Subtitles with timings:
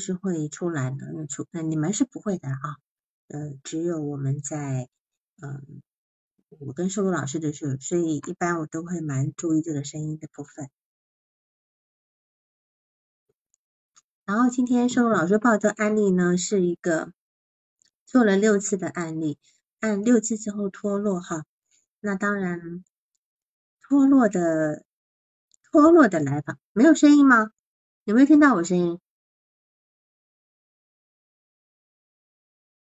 [0.00, 2.76] 是会出来的，那出那你们是不会的啊，
[3.28, 4.88] 呃，只有我们在
[5.40, 5.80] 嗯，
[6.48, 10.68] 我跟收录老师的时候，所以一般我都会蛮注意这个声音的部分。
[14.24, 17.12] 然后今天收录老师报的案例呢，是一个
[18.06, 19.38] 做了六次的案例，
[19.78, 21.44] 按六次之后脱落哈，
[22.00, 22.84] 那当然
[23.80, 24.84] 脱落的
[25.70, 27.52] 脱落的来访没有声音吗？
[28.04, 28.98] 有没有听到我声音？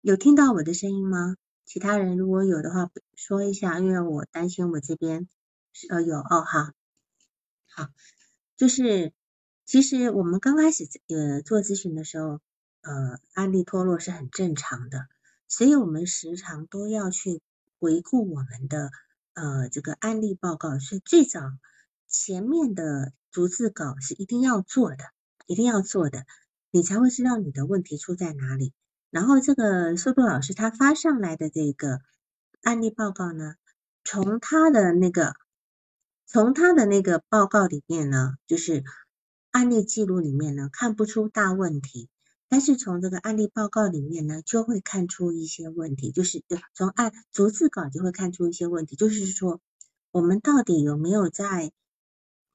[0.02, 1.36] 有听到我的声音吗？
[1.64, 5.28] 其他人如果有的话，说一下，因为我担心我这边
[5.90, 6.74] 呃有哦哈，
[7.68, 7.88] 好，
[8.56, 9.12] 就是
[9.64, 12.40] 其实我们刚开始呃做咨询的时候，
[12.80, 15.06] 呃案例脱落是很正常的，
[15.46, 17.40] 所以我们时常都要去
[17.78, 18.90] 回顾我们的
[19.34, 21.42] 呃这个案例报告，所以最早
[22.08, 25.04] 前面的逐字稿是一定要做的，
[25.46, 26.26] 一定要做的，
[26.72, 28.72] 你才会知道你的问题出在哪里。
[29.12, 32.00] 然后这个速度老师他发上来的这个
[32.62, 33.56] 案例报告呢，
[34.04, 35.34] 从他的那个
[36.24, 38.84] 从他的那个报告里面呢，就是
[39.50, 42.08] 案例记录里面呢看不出大问题，
[42.48, 46.42] 但是从这个案例报告里面呢就会看出一些问题，就是
[46.72, 49.60] 从案逐字稿就会看出一些问题，就是说
[50.10, 51.70] 我们到底有没有在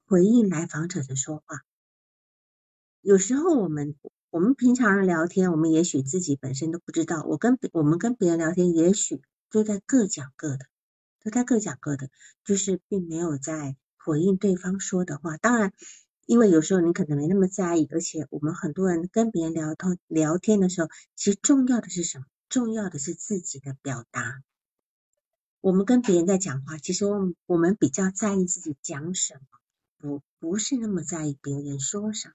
[0.08, 1.60] 回应来访者的说话？
[3.00, 3.94] 有时候我们。
[4.30, 7.24] 我们平常人聊天，我们也许自己本身都不知道。
[7.24, 10.66] 我跟我们跟别人聊天，也许都在各讲各的，
[11.24, 12.10] 都在各讲各的，
[12.44, 15.38] 就是并没有在回应对方说的话。
[15.38, 15.72] 当然，
[16.26, 22.26] 因为有时候你可能没那么在意，而且我们很多人跟别人聊通聊天的时候，其实重要的是什么？
[22.50, 24.42] 重要的是自己的表达。
[25.62, 29.40] 我们跟别人在讲话，其实我们我们比较在意自己讲什么，
[29.96, 32.34] 不不是那么在意别人说什么。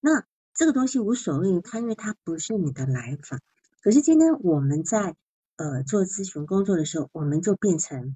[0.00, 0.24] 那。
[0.60, 3.40] 这个东西无所谓，它因为它不是你的来访。
[3.80, 5.16] 可是今天我们在
[5.56, 8.14] 呃做咨询工作的时候，我们就变成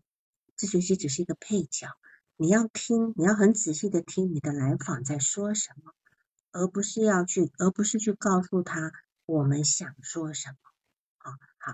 [0.55, 1.89] 咨询师只是一个配角。
[2.37, 5.95] 你要听，你要很仔细的听你的来访在说什么，
[6.53, 8.93] 而不是要去，而不是去告诉他
[9.25, 10.57] 我们想说什么。
[11.17, 11.73] 啊，好，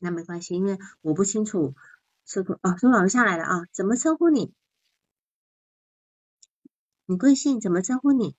[0.00, 1.76] 那没关系，因为我不清楚。
[2.24, 4.52] 苏哦，苏老师下来了啊，怎么称呼你？
[7.04, 7.60] 你贵姓？
[7.60, 8.34] 怎么称呼你？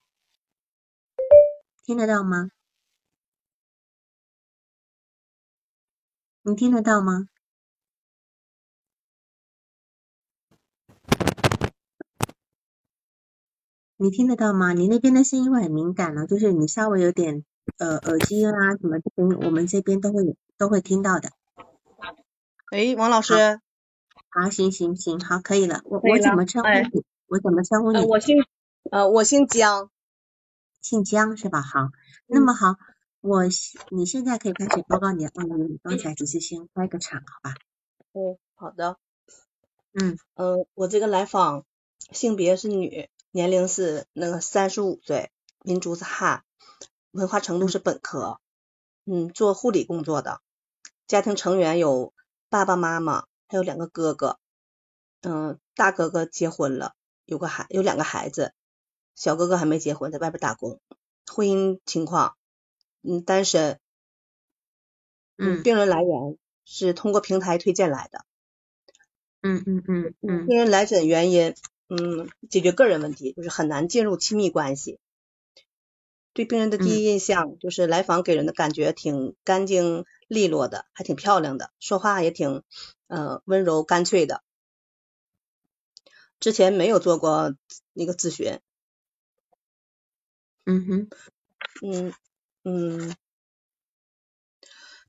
[1.87, 2.51] 听得到吗？
[6.41, 7.29] 你听得到吗？
[13.95, 14.73] 你听得到吗？
[14.73, 17.45] 你那边的声音会很敏感呢，就是你稍微有点
[17.77, 19.09] 呃耳机啊什么的，
[19.45, 21.31] 我们这边都会都会听到的。
[22.73, 23.61] 喂，王老师。
[24.27, 25.79] 好，行行行，好，可以了。
[25.85, 27.05] 我我怎么称呼你？
[27.27, 28.03] 我怎么称呼你？
[28.03, 28.43] 我姓
[28.91, 29.89] 呃，我姓江。
[30.87, 31.61] 姓江是吧？
[31.61, 31.89] 好，
[32.27, 32.77] 那么好，
[33.19, 33.43] 我
[33.89, 35.63] 你现在可以开始报告你的案例。
[35.63, 37.55] 你刚才只是先开个场，好吧？
[38.13, 38.97] 嗯，好的。
[39.91, 41.65] 嗯呃，我这个来访
[42.13, 45.29] 性别是女，年龄是那个三十五岁，
[45.61, 46.45] 民族是汉，
[47.11, 48.39] 文化程度是本科，
[49.03, 50.39] 嗯，做护理工作的，
[51.05, 52.13] 家庭成员有
[52.47, 54.39] 爸爸妈妈，还有两个哥哥，
[55.19, 56.93] 嗯，大哥哥结婚了，
[57.25, 58.53] 有个孩有两个孩子。
[59.17, 60.79] 小哥哥还没结婚，在外边打工。
[61.25, 62.37] 婚姻情况，
[63.01, 63.79] 嗯，单身。
[65.37, 68.23] 嗯，病人来源是通过平台推荐来的。
[69.41, 70.45] 嗯嗯嗯嗯。
[70.45, 71.55] 病人来诊原因，
[71.89, 74.99] 嗯，解决个人问题，就是很难进入亲密关系。
[76.33, 82.61] 对病人的第一印象就是来访给人的感觉挺干净利落的，还挺漂亮的，说话也挺
[83.07, 84.43] 呃温柔干脆的。
[86.39, 87.55] 之前没有做过
[87.93, 88.59] 那个咨询。
[90.69, 91.09] 嗯哼，
[91.81, 92.13] 嗯
[92.65, 93.15] 嗯，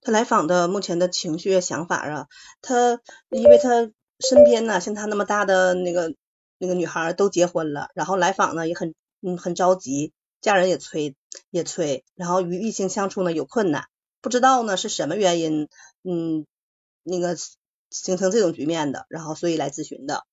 [0.01, 2.29] 他来访的目前的情绪想法啊，
[2.63, 6.15] 他因为他身边呢像他那么大的那个
[6.59, 11.17] 那个女孩都结婚了，然后来访呢也很嗯很着急，家人也催
[11.51, 13.88] 也催，然后与异性相处呢有困难，
[14.21, 15.69] 不知道呢是什么原因
[16.05, 16.47] 嗯
[17.03, 17.37] 那个
[17.91, 20.25] 形成这种局面的，然后所以来咨询的，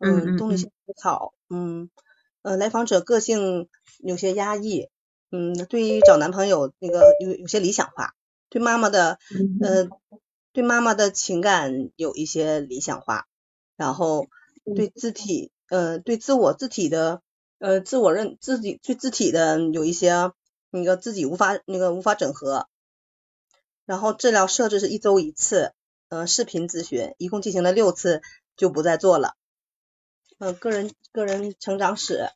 [0.00, 1.88] 嗯，动力性思考，嗯。
[2.44, 3.70] 呃，来访者个性
[4.00, 4.90] 有些压抑，
[5.30, 8.12] 嗯，对于找男朋友那个有有些理想化，
[8.50, 9.18] 对妈妈的
[9.62, 9.88] 呃
[10.52, 13.26] 对妈妈的情感有一些理想化，
[13.78, 14.26] 然后
[14.76, 17.22] 对自体呃对自我自体的
[17.60, 20.30] 呃自我认自己对自体的有一些
[20.70, 22.68] 那个自己无法那个无法整合，
[23.86, 25.72] 然后治疗设置是一周一次，
[26.10, 28.20] 呃视频咨询一共进行了六次
[28.54, 29.32] 就不再做了。
[30.38, 32.28] 呃，个人个人成长史，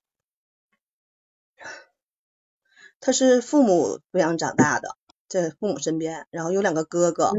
[3.01, 4.97] 他是父母抚养长大的，
[5.29, 7.33] 在父母身边，然后有两个哥哥，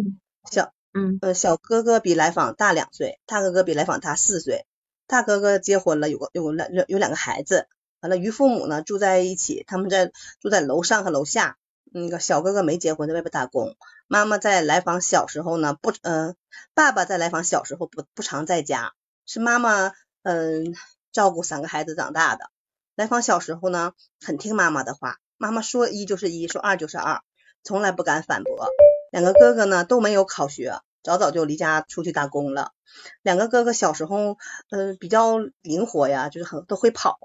[0.51, 1.17] 小嗯。
[1.21, 4.65] 呃小哥哥比来访大两岁，大哥哥比来访大四岁，
[5.07, 7.67] 大哥哥结婚了，有个有两有两个孩子，
[8.01, 13.75] 完了与父母呢住在一起，他们在住在楼上和楼下，那个小哥哥没结婚，在外边打工，
[14.07, 16.35] 妈妈在来访小时候呢不嗯、
[16.73, 18.93] 爸爸在来访小时候不不常在家，
[19.25, 20.75] 是妈妈嗯、
[21.11, 22.49] 照顾三个孩子长大的。
[22.95, 27.21] 来访小时候呢，很听妈妈的话，妈妈说一就是一，说二就是二，
[27.63, 28.67] 从来不敢反驳。
[29.11, 32.73] 两个哥哥呢都没有考学，早早就离家出去打工了。
[33.21, 34.37] 两个哥哥小时候，
[34.69, 37.17] 呃，比较灵活呀，就是很都会跑，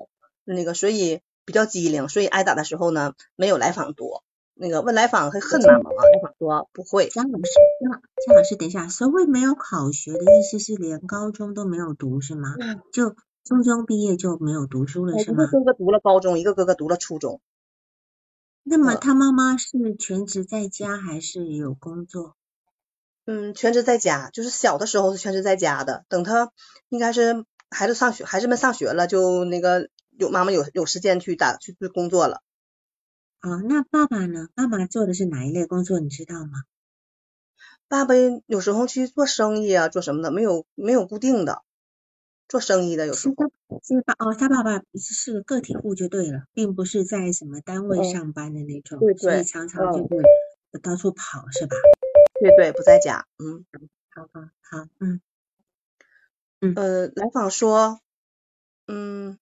[0.44, 4.22] 那个所以比较机灵，所以挨打的时候呢，没有来访多。
[4.54, 5.90] 那个问来访会恨妈妈吗？
[5.90, 7.08] 来访说不会。
[7.08, 12.54] 姜老师，姜老江老师，等一下，所谓没有考学的意思是连高中都没有读是吗？
[12.92, 15.58] 就初中毕业就没有读书了是吗一个？
[15.58, 17.40] 哥哥读了高中，一个哥哥读了初中。
[18.62, 19.68] 那么呃他妈妈是
[19.98, 22.36] 全职在家还是有工作？
[23.26, 26.52] 嗯，全职在家，就是小的时候是全职在家的，等他
[26.88, 32.40] 应该是孩子上学，孩子们上学了，就那个有妈妈有有时间去打去去工作了。
[33.44, 34.48] 啊，那爸爸呢？
[34.54, 36.64] 爸爸做的是哪一类工作，你知道吗？
[37.88, 38.14] 爸爸
[38.46, 41.62] 有时候去做生意啊，做什么的，没有没有固定的，
[42.48, 43.34] 做生意的有时候。
[44.18, 51.76] 哦，他爸爸是个个体户就对了，并不是在什么单位嗯上班的那种，对对所以常常就嗯会到处跑是吧？
[52.40, 53.26] 对对，不在家。
[53.38, 53.66] 嗯
[54.16, 55.20] 好好好，嗯
[56.76, 58.00] 呃，来访说，
[58.86, 59.38] 嗯，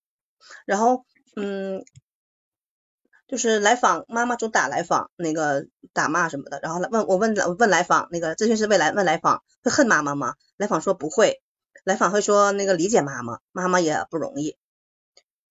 [0.66, 1.04] 然后
[1.36, 1.84] 嗯，
[3.32, 5.64] 就是来访妈妈总打来访那个
[5.94, 10.34] 打骂什么的，然后来问我问问来访那个咨询师未来问来访会恨妈妈吗？
[10.58, 11.40] 来访说不会，
[11.82, 14.58] 来访会说那个理解妈妈，妈妈也不容易。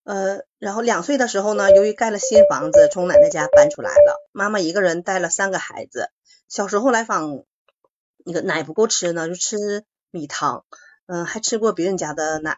[0.04, 6.12] 呃，然后两岁的时候呢，由于盖了新房子，从奶奶家搬出来了，妈妈一个人带了三个孩子。
[6.48, 7.45] 小时候来访
[8.24, 9.57] 那个奶不够吃呢，就吃
[10.12, 10.66] 米汤，
[11.07, 12.56] 嗯、还吃过别人家的奶。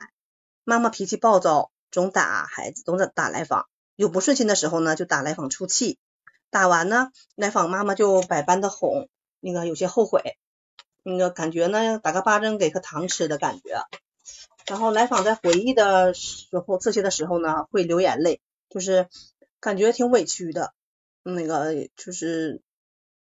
[0.65, 3.67] 妈妈脾气暴躁，总打孩子，总打打来访。
[3.95, 5.97] 有不顺心的时候呢，就打来访出气。
[6.49, 9.09] 打完呢，来访妈妈就百般的哄，
[9.39, 10.37] 那个有些后悔，
[11.01, 13.83] 那个感觉呢，打个巴掌给颗糖吃的感觉。
[14.67, 19.09] 然后来访在回忆的时候，这些的时候呢，会流眼泪，就是
[19.59, 20.73] 感觉挺委屈的，
[21.23, 22.61] 那个就是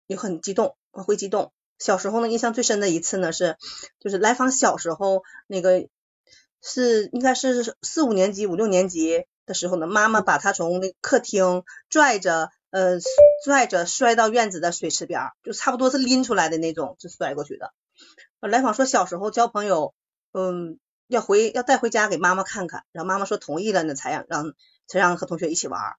[0.05, 1.53] 也很激动，会激动。
[1.79, 3.57] 小时候呢，印象最深的一次呢是，
[3.99, 5.87] 就是来访小时候那个
[6.61, 12.99] 是应该是四五年级、五六年级的时候呢，妈妈把他从那客厅拽着，呃，
[13.43, 17.73] 拽着摔到院子的水池边儿，就差不多是拎出来的那种，就摔过去的。
[18.39, 19.93] 来访说小时候交朋友，
[20.33, 24.53] 嗯，要回要带回家给妈妈看看，然后妈妈说同意了呢，才让让
[24.87, 25.95] 才让和同学一起玩儿。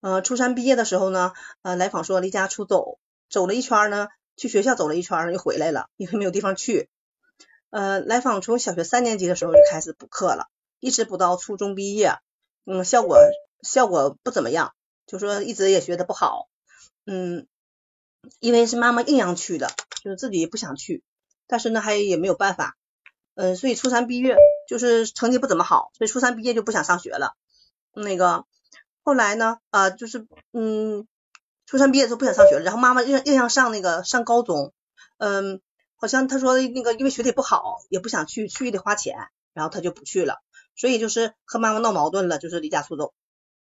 [0.00, 1.32] 呃，初三毕业的时候呢，
[1.62, 2.98] 呃，来访说离家出走，
[3.28, 6.88] 走了一圈儿呢，去学校走了一圈儿又回来了，因为没有地方去。
[7.70, 10.46] 呃，来访从小学三年级的时候就开始补课了，
[10.80, 12.18] 一直补到初中毕业，
[12.64, 13.18] 嗯，效果
[13.62, 14.74] 效果不怎么样，
[15.06, 16.48] 就说一直也学的不好，
[17.06, 17.46] 嗯，
[18.40, 19.70] 因为是妈妈硬要去的，
[20.02, 21.02] 就是自己不想去，
[21.46, 22.76] 但是呢还也没有办法，
[23.34, 24.36] 嗯，所以初三毕业
[24.68, 27.34] 就是成绩不怎么好，所以初三毕业就不想上学了，
[27.92, 28.44] 那个
[29.02, 31.06] 后来呢，啊、就是嗯，
[31.66, 34.72] 初三毕业的时候不想上学了，然后妈妈硬硬要上那个上高中，
[35.18, 35.60] 嗯。
[36.00, 39.18] 好像他说那个因为学的也不好，也不想去，去也得花钱，
[39.52, 40.40] 然后他就不去了，
[40.78, 43.12] 所以就是和妈妈闹矛盾了，就是离家出走。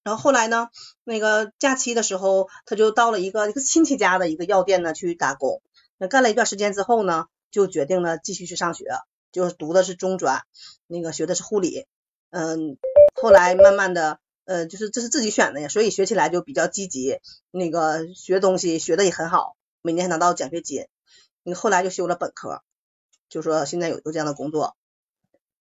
[0.05, 0.69] 然后后来呢，
[1.05, 5.61] 那个假期的时候，他就到了一个一个亲戚家的一个药店呢去打工。
[5.99, 8.87] 那干了一段时间之后呢，就决定了继续去上学，
[9.31, 10.43] 就是读的是中专，
[10.87, 11.87] 那个学的是护理。
[12.31, 12.79] 嗯，
[13.21, 17.19] 后来慢慢的，呃，就是这是自己选的呀，所以学起来就比较积极，
[17.51, 20.87] 那个学东西学的也很好，每年拿到奖学金。
[21.45, 22.63] 你后来就修了本科，
[23.29, 24.77] 就说现在有有这样的工作，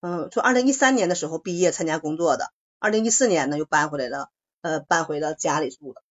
[0.02, 4.30] 嗯，从二零一三年的时候毕业参加工作的，二零一四年呢又搬回来了，
[4.62, 6.02] 呃，搬回了家里住的，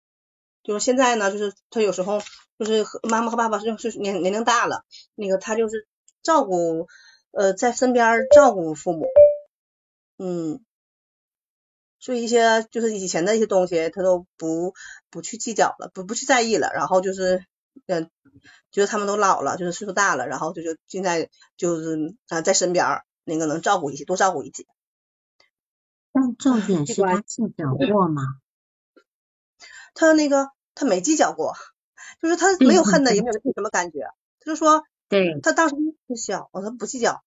[0.62, 2.22] 就是现在呢，就是他有时候
[2.56, 4.84] 就是和妈妈和爸爸是是年年龄大了，
[5.16, 5.88] 那个他就是
[6.22, 6.86] 照顾，
[7.32, 9.06] 呃，在身边照顾父母，
[10.18, 10.64] 嗯，
[11.98, 14.72] 所以一些就是以前的一些东西他都不
[15.10, 17.44] 不去计较了，不不去在意了，然后就是
[17.86, 18.08] 嗯。
[18.72, 22.86] 觉得他们都老了，就是岁数大了，然后就就现在就是啊在身边，
[23.30, 24.66] 那个能照顾一些，多照顾一些。
[26.12, 28.22] 但重点是他计较过吗？
[29.94, 31.54] 他那个他没计较过，
[32.20, 34.00] 就是他没有恨的，也没有什么感觉，
[34.40, 37.22] 他就说，对，他当时不小，我说不计较。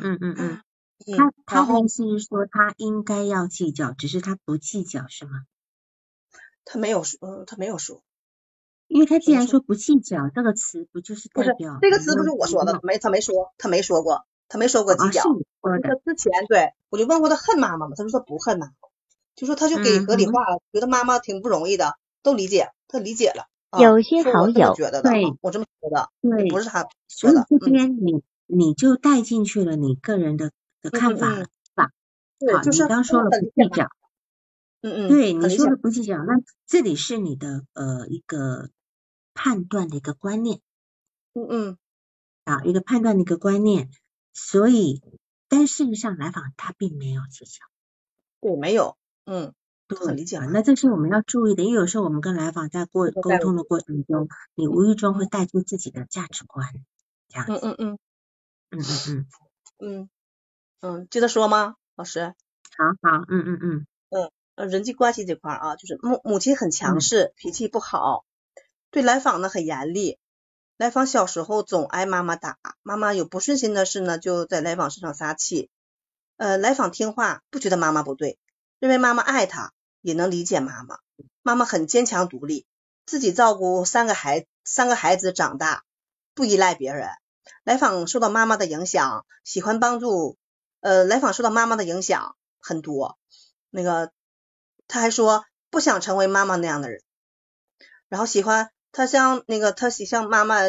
[0.00, 0.62] 嗯嗯嗯，
[1.06, 5.44] 嗯他他意思是说他应该要计较，只是他不计较是吗？
[6.64, 8.02] 他没有说，嗯，他没有说，
[8.88, 17.94] 因为他既然说不计较这个词，不就是代表这个词不是我说的，没他没说，他没说过，他没说过计啊，较他的，之前对我就问过他恨妈妈吗？
[17.96, 18.72] 他说他不恨妈妈，
[19.34, 23.48] 就说他就给嗯合理化了，觉得妈妈挺不容易的，都理解，他理解了。
[23.70, 27.46] 啊有些好友觉得的，对我这么觉得，对，不是他所以说的。
[27.48, 31.90] 这嗯边你你就带进去了你个人的的看法了，是吧？
[32.38, 33.30] 对，就是刚说了。
[33.30, 33.88] 不计较，
[34.82, 36.34] 嗯嗯，对，你说很理解了不计较，那
[36.66, 38.70] 这里是你的呃一个
[39.34, 40.60] 判断的一个观念
[41.34, 41.78] 嗯嗯
[42.44, 43.90] 啊，一个判断的一个观念，
[44.38, 45.00] 所以
[45.48, 47.64] 但事实上来访他并没有计较。
[48.42, 49.54] 对，没有，嗯，
[49.88, 50.46] 对啊很理解嘛。
[50.52, 56.68] 那这是我们要注意的，因为有时候我们跟来访在过沟通的过程中，你无意中会带出自己的价值观，
[57.28, 57.98] 这样子，嗯嗯嗯
[58.70, 58.78] 嗯
[59.08, 59.26] 嗯
[59.78, 60.10] 嗯，嗯
[60.80, 62.34] 嗯，接着说吗，老师？
[62.76, 63.86] 好好，嗯嗯嗯，
[64.54, 68.26] 呃，人际关系这块啊，就是母母亲很强嗯势，脾气不好，
[68.90, 70.18] 对来访呢很严厉。
[70.76, 75.70] 来访小时候总挨妈妈打，妈妈有不顺心的事呢，就在来访身上撒气。
[76.36, 78.38] 呃，来访听话，不觉得妈妈不对，
[78.78, 80.98] 认为妈妈爱他，也能理解妈妈。
[81.42, 82.66] 妈妈很坚强独立，
[83.06, 85.82] 自己照顾三个孩三个孩子长大，
[86.34, 87.08] 不依赖别人。
[87.64, 90.36] 来访受到妈妈的影响，喜欢帮助。
[90.80, 93.18] 呃，来访受到妈妈的影响很多。
[93.70, 94.12] 那个
[94.88, 97.02] 他还说不想成为妈妈那样的人，
[98.08, 100.62] 然后喜欢他像那个他喜像妈妈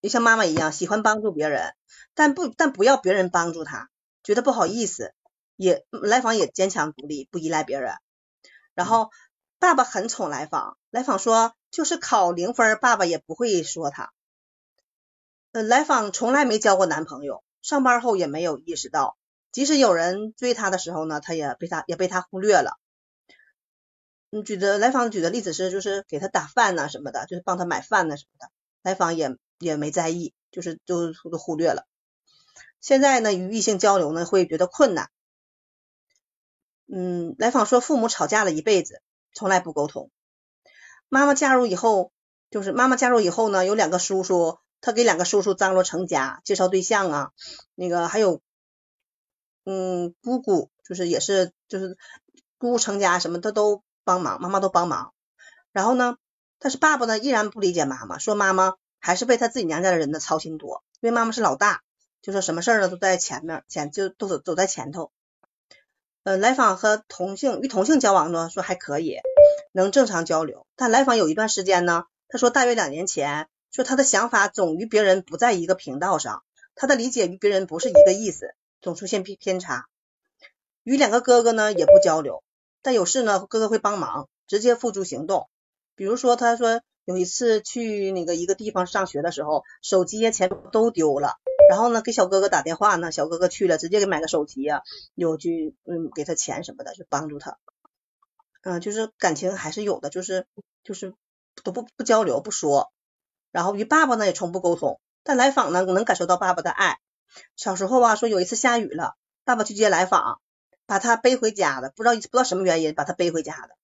[0.00, 1.74] 也像妈妈一样喜欢帮助别人，
[2.14, 3.90] 但不但不要别人帮助他，
[4.22, 5.12] 觉得不好意思，
[5.56, 7.96] 也来访也坚强独立，不依赖别人。
[8.74, 9.10] 然后
[9.58, 14.12] 爸爸很宠来访，来访说就是考零分，爸爸也不会说他。
[15.50, 19.16] 呃，来访从来没交过男朋友，上班后也没有意识到，
[19.50, 22.78] 即使有人追他的时候呢，他也被他也被他忽略了。
[24.42, 28.50] 举的来访举的例子是，就是给他打饭呐、什么的，就是帮他买饭呐、什么的，
[28.82, 31.86] 来访也也没在意，就是都都忽略了。
[32.80, 35.10] 现在呢，与异性交流呢，会觉得困难。
[36.86, 39.02] 嗯，来访说父母吵架了一辈子，
[39.32, 40.10] 从来不沟通。
[41.08, 42.12] 妈妈嫁入以后，
[42.50, 47.32] 就是妈妈嫁入以后呢，有两个叔叔，他给两个叔叔张罗成家、介绍对象啊，
[47.74, 48.40] 那个还有，
[49.64, 51.96] 嗯，姑姑就是也是就是
[52.58, 55.12] 姑姑成家什么他都帮忙，妈妈都帮忙。
[55.72, 56.16] 然后呢，
[56.60, 61.82] 但是爸爸呢依然不理解妈妈，说妈妈还是被他自己娘家的人呢操心多，因为妈妈是老大，
[62.22, 65.10] 就说什么事儿呢都在前面前就都走走在前头。
[66.22, 69.18] 呃，来访和同性与同性交往呢，说还可以，
[69.72, 70.66] 能正常交流。
[70.76, 76.44] 但来访有一段时间呢，他说大约两年前，说他的想法总与别人不在一个频道上，
[76.74, 79.86] 他的理解与别人不是一个意思，总出现偏偏差。
[80.82, 82.42] 与两个哥哥呢也不交流，
[82.86, 85.48] 但有事呢哥哥会帮忙，直接付诸行动。
[85.96, 91.32] 比如说，他说有一次去那个一个地方上学的时候，手机呀钱都丢了。
[91.68, 94.82] 然后呢，给小哥哥打电话呢，小哥哥去了，直接给买个手机呀、
[95.16, 97.58] 有去嗯给他钱什么的，就帮助他。
[98.62, 100.46] 嗯，就是感情还是有的，就是
[100.84, 101.12] 就是
[101.64, 102.92] 都不不交流不说。
[103.50, 107.00] 然后与爸爸呢也从不沟通，但来访呢能感受到爸爸的爱。
[107.56, 110.40] 小时候啊，说有一次下雨了，爸爸去接来访，
[110.86, 113.76] 把他背回家的，不知道不知道什么原因把他背回家的。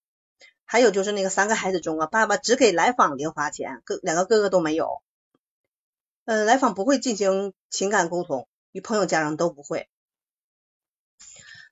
[0.64, 5.02] 还有就是那个三个孩子中啊，爸爸只给来访零花钱，哥两个哥哥都没有。
[6.24, 9.88] 呃，来访不会进行情感沟通，与朋友、家人都不会。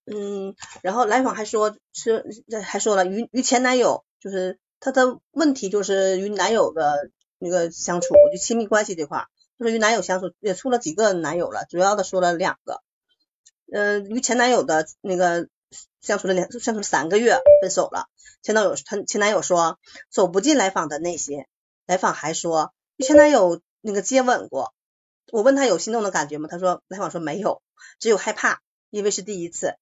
[0.05, 12.83] 嗯，然后来访还说是还说了与与前男友，就是他的问题就是与男友的那个相处，就亲密关系这块儿，就是与男友相处也处了几个男友了，主要的说了两个。
[13.73, 15.49] 呃，与前男友的那个
[16.01, 18.09] 相处了两相处了三个月，分手了。
[18.43, 19.79] 前男友他前男友说
[20.11, 21.45] 走不进来访的内心，
[21.87, 24.75] 来访还说与前男友那个接吻过。
[25.33, 26.49] 我问他有心动的感觉吗？
[26.51, 27.63] 他说来访说没有，
[28.01, 28.61] 只有害怕，
[28.91, 29.75] 因为是第一次。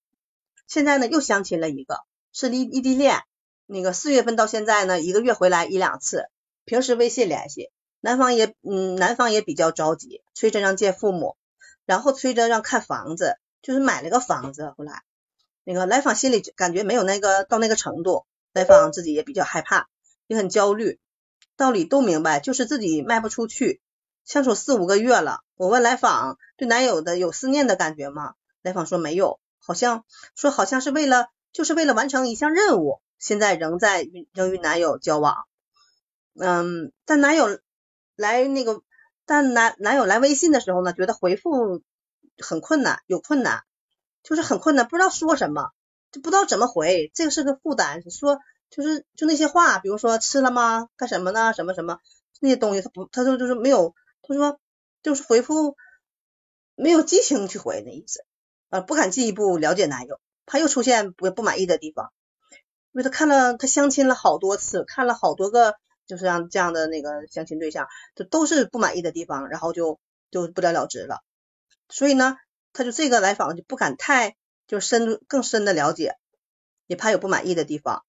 [0.67, 2.01] 现在呢又相亲了一个，
[2.33, 3.23] 是异异地恋，
[3.65, 6.27] 那个四月份到现在呢一个月回来一两次，
[6.67, 7.71] 平时微信联系。
[8.01, 11.37] 男方也嗯男方也比较着急，催着让见父母，
[11.87, 13.39] 然后催着让看房子，
[13.69, 14.73] 就是买了个房子。
[14.79, 15.03] 后来
[15.63, 19.89] 那个来访心里感觉没有那个到那个程度，来访自己也比较害怕，
[20.27, 20.99] 也很焦虑，
[21.59, 23.83] 道理都明白，就是自己卖不出去。
[24.25, 28.37] 相处四五个月了，我问来访对男友的有思念的感觉吗？
[28.63, 35.45] 来访说没有，好像说好像是为了就是为了完成一项任务，现在仍在仍与男友交往。
[36.41, 37.59] 嗯，但男友
[38.17, 38.81] 来那个，
[39.27, 41.83] 但男男友来微信的时候呢，觉得回复
[42.43, 43.63] 很困难，有困难，
[44.23, 45.71] 就是很困难，不知道说什么，
[46.13, 48.03] 就不知道怎么回，这个是个负担。
[48.11, 48.39] 说
[48.71, 50.89] 就是就那些话，比如说吃了吗？
[50.97, 51.53] 干什么呢？
[51.55, 52.01] 什么什么
[52.41, 54.59] 那些东西，他不，他就就是没有，他说
[55.03, 55.77] 就是回复
[56.75, 58.25] 没有激情去回那意思，
[58.71, 62.13] 呃，不敢进一步了解男友，怕又出现不不满意的地方，
[62.93, 65.75] 因为他看了他相亲了好多次，看了好多个，
[66.07, 69.99] 就是像这样的那个相亲对象，就都是不满意的地方，然后就
[70.31, 71.23] 就不了了之了。
[71.89, 72.37] 所以呢，
[72.73, 76.17] 他就这个来访就不敢太就深更深的了解，
[76.87, 78.05] 也怕有不满意的地方。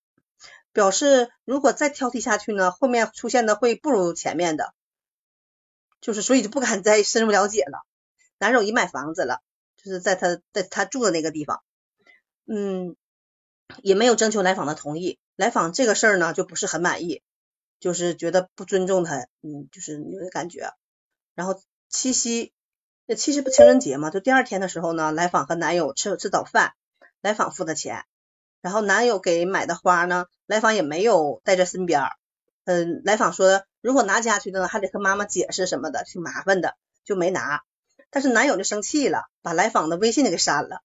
[0.71, 4.74] 表示如果再挑剔下去呢，后面出现的会不如前面的，
[6.00, 7.86] 就是所以就不敢再深入了解了。
[8.38, 9.41] 男友已买房子了，
[9.77, 11.63] 就是在他在他住的那个地方，
[12.45, 12.95] 嗯，
[13.81, 17.24] 也没有征求来访的同意，来访这个事儿呢就不是很满意，
[17.79, 20.71] 就是觉得不尊重他，嗯，就是有的感觉。
[21.33, 21.59] 然后
[21.89, 22.53] 七夕，
[23.16, 26.74] 其实不情人节嘛，就第二天的时候呢，来访和男友吃吃早饭，
[27.22, 28.04] 来访付的钱。
[28.62, 32.12] 然后男友给买的花呢，来访也没有带在身边儿。
[32.66, 37.62] 嗯，来访说如果拿家去的呢，还得和妈妈解释什么的，挺麻烦的，就没拿。
[38.12, 40.82] 但是男友就生气了，把来访的微信给删了。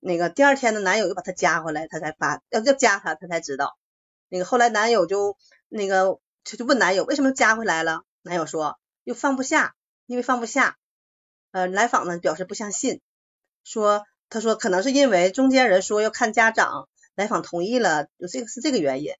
[0.00, 3.78] 那个第二天呢，男友又把他加回来，他才发要要加他，他才知道。
[4.28, 5.36] 那个后来男友就
[5.68, 8.02] 那个就就问男友为什么加回来了？
[8.22, 9.74] 男友说又放不下，
[10.06, 10.76] 因为放不下。
[11.52, 13.00] 呃，来访呢表示不相信，
[13.62, 16.88] 说他说可能是因为中间人说要看家长。
[17.14, 19.12] 来访同意了，就这个是这个原因。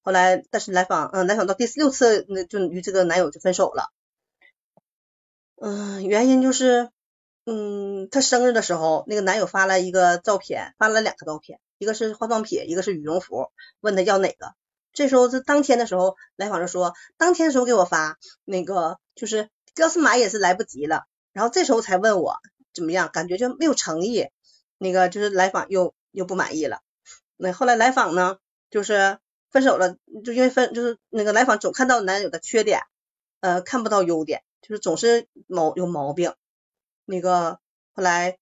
[0.00, 3.92] 后来，但是来访，嗯，来访到第六次，那就与这个男友就分手了。
[5.56, 6.88] 嗯，原因就是，
[7.44, 13.50] 嗯，他生日的时候，那个男友发了一个照片，发了两个照片，一个是化妆品，一个是羽绒服，
[13.80, 14.54] 问他要哪个。
[14.94, 21.04] 这时候是当天的时候，来访就说，当天的时候给我发，那个就是要是买也是来不及了。
[21.32, 22.38] 然后这时候才问我
[22.72, 24.28] 怎么样，感觉就没有诚意。
[24.78, 26.80] 那个就是来访又又不满意了。
[27.36, 28.38] 那后来来访呢，
[28.70, 29.18] 就是
[29.50, 32.82] 分手了，就因为分，就是那个来访总看到男友的缺点，
[33.40, 36.34] 呃，看不到优点，就是总是毛有毛病。
[37.04, 37.58] 那个
[37.92, 38.38] 后来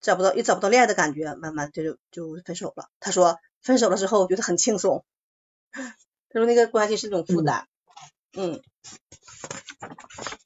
[0.00, 2.88] 找不到，也找不到恋爱的感觉，慢慢就就就分手了。
[3.00, 5.04] 他说分手了之后觉得很轻松，
[5.72, 7.66] 他说那个关系是一种负担，
[8.32, 8.60] 嗯，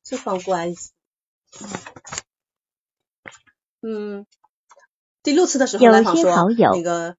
[0.04, 0.90] 这方关系，
[3.80, 4.26] 嗯，
[5.22, 7.16] 第六次的时候来访说那个。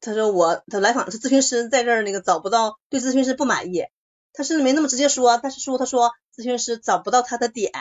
[0.00, 3.84] 他说我他来访是咨询师在这儿那个找不到对咨询师不满意，
[4.32, 7.72] 他是没那么直接说，但是说他说咨询师找不到他的点，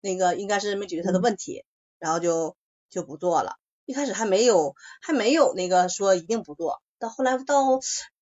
[0.00, 1.64] 那个应该是没解决他的问题，
[2.00, 2.56] 然后就
[2.90, 3.54] 就不做了。
[3.86, 7.78] 一开始还没有还没有那个说一定不做，到后来到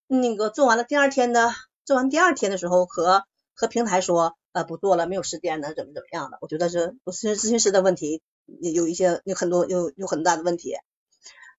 [0.07, 1.55] 那个做完了第二天的
[1.87, 3.25] 做完第二天的时候和
[3.59, 10.77] 和平台说呃不做了没有时间了怎么怎么样的，我觉得是我是咨询师的问题有一些有很多有有很大的问题。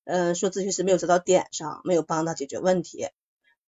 [0.05, 3.09] 嗯，说咨询师没有走到点上，没有帮他解决问题，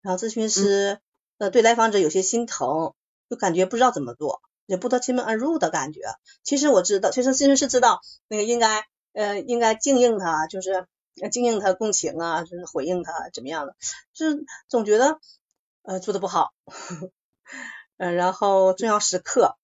[0.02, 1.00] 然后咨询师
[1.40, 2.94] 呃对来访者有些心疼，
[3.30, 6.00] 就感觉不知道怎么做，也不得其门而入的感觉。
[6.42, 10.88] 其实我知道，其实咨询师知道那个应该呃应该静应他，就是
[11.32, 13.76] 静应他共情啊，就是回应他怎么样的，
[14.14, 15.20] 就是总觉得
[15.84, 16.54] 呃做的不好。
[18.02, 19.58] 嗯，然后重要时刻，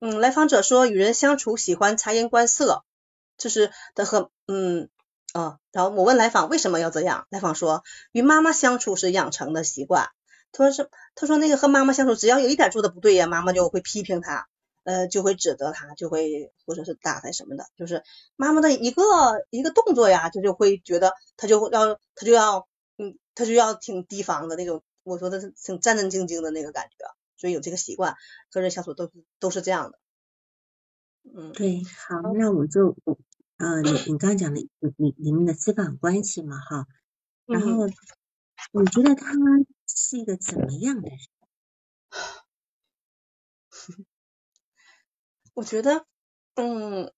[0.00, 2.82] 嗯，来访者说与人相处喜欢察言观色，
[3.36, 4.88] 就是他和嗯。
[5.34, 10.10] 啊，然后我问来访为什么要这样，来访说与妈妈相处是养成的习惯。
[10.52, 14.46] 他说是，他说那个和妈妈相处，只要有一点做的不对呀，妈妈就会批评他，
[14.84, 17.66] 呃，就会指责他，就会或者是打他什么的。
[17.76, 18.04] 就是
[18.36, 19.02] 妈妈的一个
[19.50, 24.84] 一个动作呀，他就会觉得他就要他就要嗯，他就要挺提防的那种。
[25.02, 28.16] 我说的是挺战战兢兢的那个感觉，所以有这个习惯，
[28.50, 29.98] 和人相处都都是这样的。
[31.34, 32.96] 嗯，对，好，那我就。
[33.56, 36.88] 呃，你你刚刚讲的你你你们的资本关系嘛，哈，
[37.46, 39.32] 然后你觉得他
[39.86, 41.18] 是一个怎么样的人？
[45.54, 46.04] 我觉得，
[46.54, 47.12] 嗯，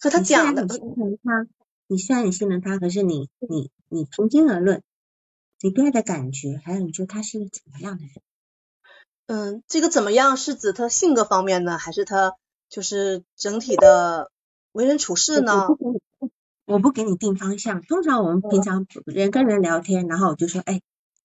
[0.00, 1.46] 和他讲的，你信任他，
[1.86, 4.82] 你虽然你信任他，可是你你你平心而论，
[5.60, 8.14] 你对他的感觉，还有你觉得他是一个怎么样的人？
[9.30, 12.34] 嗯，这个怎么样是指他性格方面呢，还是他
[12.68, 14.32] 就是整体的？
[14.72, 15.66] 为人处事呢？
[16.64, 17.80] 我不给你，定方向。
[17.82, 20.80] 通常我们平常人跟人聊天，然后我就说，哎，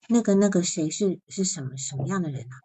[0.08, 2.56] 那个那个谁是是什么什么样的人啊？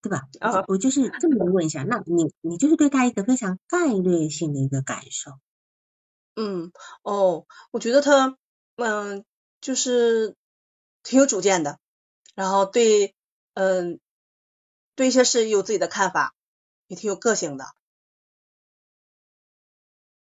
[0.00, 0.28] 对吧？
[0.40, 1.82] 啊，我就是这么问一下。
[1.82, 5.32] 那你你就是对他一个非常概略性的一个感受。
[6.36, 8.36] 嗯，哦，我觉得他
[8.76, 9.24] 嗯
[9.60, 10.34] 就是
[11.02, 11.78] 挺有主见的，
[12.34, 13.14] 然后对
[13.54, 14.00] 嗯
[14.96, 16.34] 对一些事有自己的看法，
[16.88, 17.66] 也挺有个性的。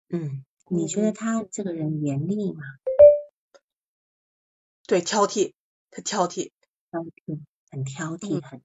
[0.08, 2.62] 嗯，你觉得他这个人严厉吗？
[4.86, 5.54] 对，挑剔，
[5.90, 6.52] 他挑剔，
[6.92, 8.62] 挑剔，很挑剔，很。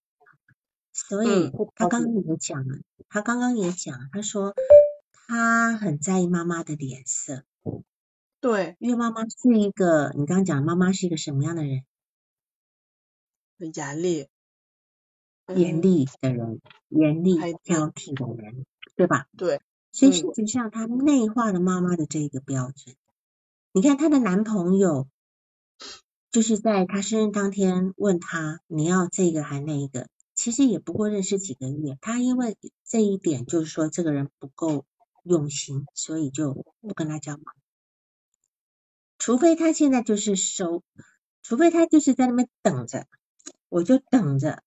[0.93, 2.79] 所以他刚刚也讲了，
[3.09, 4.55] 他刚刚也讲，他说
[5.13, 7.45] 他很在意妈妈的脸色。
[8.41, 11.85] 对，因为妈妈是一个，你刚刚讲妈妈是一个什么样的人？
[13.59, 14.29] 很严厉。
[15.55, 19.27] 严厉的人，严厉挑剔的人，对吧？
[19.37, 19.61] 对。
[19.93, 22.97] 所以事实际上，他内化了妈妈的这个标准。
[23.73, 25.09] 你看她的男朋友，
[26.31, 31.97] 就是在她生日当天问她你要这个还那一个，其实也不过认识几个月。
[32.03, 34.85] 她因为这一点，就是说这个人不够
[35.23, 37.43] 用心，所以就不跟他交往。
[39.19, 40.83] 除非他现在就是收，
[41.43, 43.07] 除非他就是在那边等着，
[43.71, 44.63] 我就等着。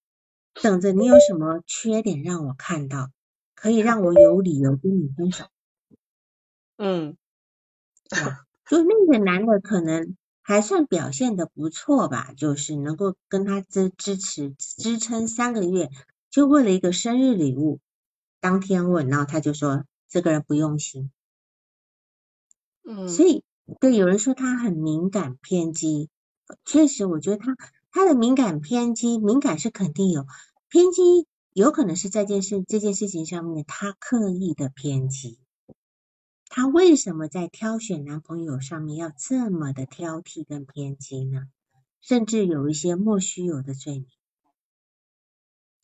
[0.62, 3.12] 等着你有什么缺点让我看到，
[3.56, 5.46] 可以让我有理由跟你分手。
[6.78, 7.18] 嗯，
[8.70, 15.90] 就那个男的可能还算表现的不错吧，就是能够跟他支支持支撑三个月，
[16.30, 17.80] 就为了一个生日礼物，
[18.40, 21.12] 当天问，然后他就说这个人不用心。
[22.86, 23.44] 嗯，所以
[23.80, 26.10] 对有人说他很敏感偏激，
[26.66, 27.56] 确实我觉得他
[27.92, 30.26] 他的敏感偏激，敏感是肯定有。
[30.70, 35.40] 偏激有可能是这件事这件事情上面，他刻意的偏激。
[36.48, 41.48] 他为什么在挑选男朋友上面要这么的挑剔跟偏激呢？
[42.02, 44.06] 甚至有一些莫须有的罪名。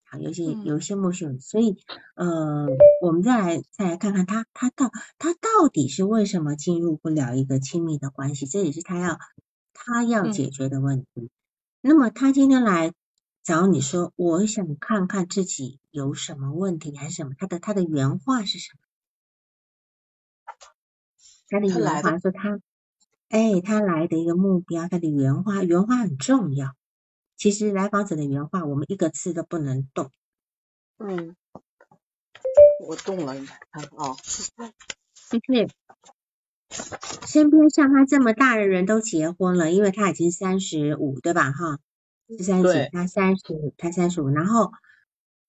[0.04, 1.78] 好，有些有一些莫须有，所以
[2.13, 2.67] 呃，
[3.02, 8.45] 我们再来再来看看他他到他到底是为什么进入不了一个亲密的关系？
[8.45, 9.17] 这也是他要
[9.74, 11.32] 他要解决的问题。
[11.82, 12.93] 那么他今天来。
[13.45, 17.36] 找你说，我想看看自己有什么问题还是什么？
[17.38, 18.79] 他的他的原话是什么？
[21.47, 22.60] 他的原话说他，
[23.29, 26.75] 哎，他来的一个目标，他的原话，原话很重要。
[27.36, 30.10] 其实来访者的原话，我们一个字都不能动。
[30.97, 31.36] 嗯，
[32.88, 33.36] 我动了，
[33.91, 34.17] 哦，
[35.29, 35.69] 就是
[37.27, 41.51] 身边像他这么大的人都结婚了，因为他已经三十五，对吧？
[41.51, 41.77] 哈。
[42.27, 44.71] 十三几，他三十五，他三十五，然后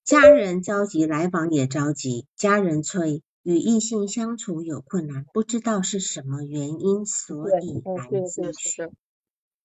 [0.05, 8.91] 家人着急，来访也着急，家人催，与异性相处有困难，不知道是什么原因，所以来咨询。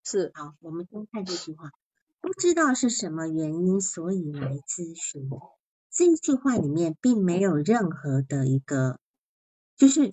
[0.04, 1.71] 是，好，我们先看这句话，
[2.21, 5.30] 不知道是什么原因，所以来咨询。
[5.91, 9.00] 这句话里面并没有任何的一个，
[9.76, 10.10] 就是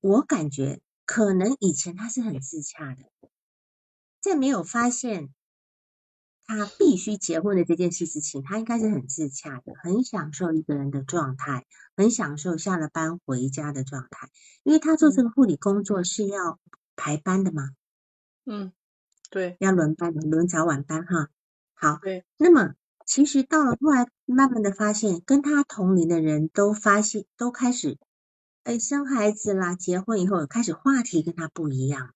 [0.00, 3.02] 我感觉可能以前他是很自洽的。
[4.26, 5.30] 在没有发现
[6.44, 14.30] 他必须结婚的这件事之前，他应该是很自洽的，很享受一个人的状态，很享受下了班回家的状态。
[14.62, 16.58] 因为他做这个护理工作是要
[16.94, 17.70] 排班的嘛，
[18.44, 18.72] 嗯，
[19.30, 21.28] 对，要轮班的，轮早晚班哈。
[21.74, 22.24] 好，对。
[22.36, 27.98] 那么其实到了后来，慢慢的发现，跟他同龄的人都发现，都开始
[28.64, 32.14] 哎生孩子啦，结婚以后开始话题跟他不一样。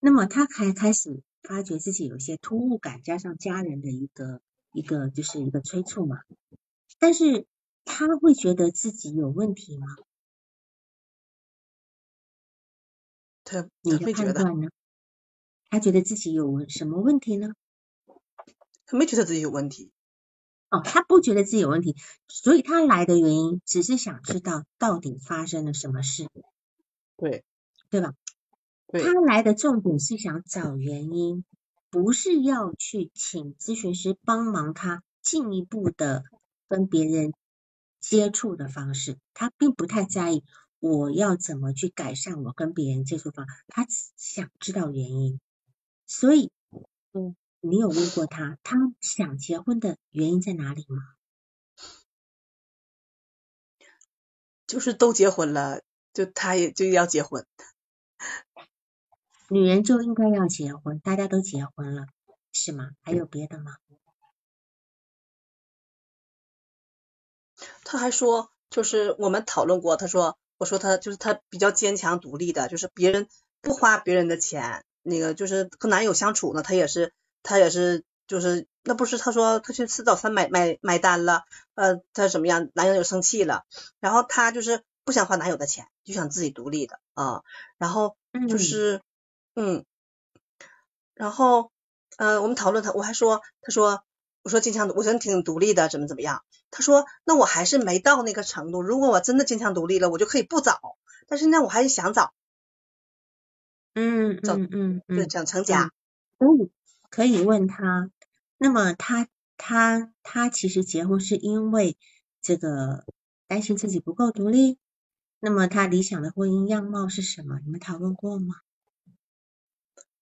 [0.00, 4.40] 那么他还开始发觉自己有些突兀感，加上家人的一个
[4.72, 6.22] 一个就是一个催促嘛。
[6.98, 7.46] 但是
[7.84, 9.86] 他会觉得自己有问题吗？
[13.44, 14.68] 他你的判断呢？
[15.68, 17.54] 他觉得自己有什么问题呢？
[18.86, 19.90] 他没觉得自己有问题。
[20.70, 21.96] 哦，他不觉得自己有问题，
[22.28, 26.28] 所以他来的原因只是想知道到底发生了什么事。
[27.16, 27.44] 对，
[27.88, 28.14] 对吧？
[28.92, 31.44] 他来的重点是想找原因，
[31.90, 36.24] 不是要去请咨询师帮忙他进一步的
[36.68, 37.32] 跟别人
[38.00, 39.18] 接触的方式。
[39.32, 40.44] 他并不太在意
[40.80, 45.40] 我要怎么去改善我跟别人接触方，他只想知道原因。
[46.06, 46.50] 所以，
[47.12, 51.02] 嗯，你有问过他，他想结婚的原因在哪里吗？
[54.66, 57.46] 就是都结婚了，就他也就要结婚。
[59.52, 62.06] 女人就应该要结婚，大家都结婚了，
[62.52, 62.90] 是吗？
[63.02, 63.76] 还有别的吗？
[67.84, 73.26] 他还说，就是我们讨论过，他说，我说他就是他比较坚强独立的，就是别人
[73.60, 81.42] 不花别人的钱，那个就是和男友相处呢，他也是他也是就是那不是他说他去吃早餐买买买单了，
[81.74, 83.64] 呃，他怎么样，男友又生气了，
[83.98, 87.42] 然后他就是不想花男友的钱，就想自己独立的啊，
[87.78, 88.16] 然后
[88.48, 89.02] 就是。
[89.62, 89.84] 嗯，
[91.12, 91.70] 然后，
[92.16, 94.02] 呃，我们讨论他，我还说，他说，
[94.42, 96.42] 我说坚强，我觉得挺独立的，怎么怎么样？
[96.70, 98.80] 他说，那我还是没到那个程度。
[98.80, 100.80] 如果我真的坚强独立了，我就可以不找。
[101.28, 102.32] 但是呢，我还是想找。
[103.92, 105.90] 嗯嗯嗯，对，想成家。
[106.38, 106.70] 所以，
[107.10, 108.10] 可以问他，
[108.56, 111.98] 那么他他他其实结婚是因为
[112.40, 113.04] 这个
[113.46, 114.78] 担心自己不够独立，
[115.38, 117.60] 那么他理想的婚姻样貌是什么？
[117.62, 118.54] 你们讨论过吗？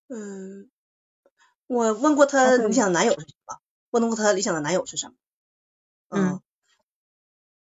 [0.09, 0.71] 嗯，
[1.66, 3.59] 我问过她理想男友是什么？
[3.90, 5.14] 问过她理想的男友是什么？
[6.11, 6.40] 嗯，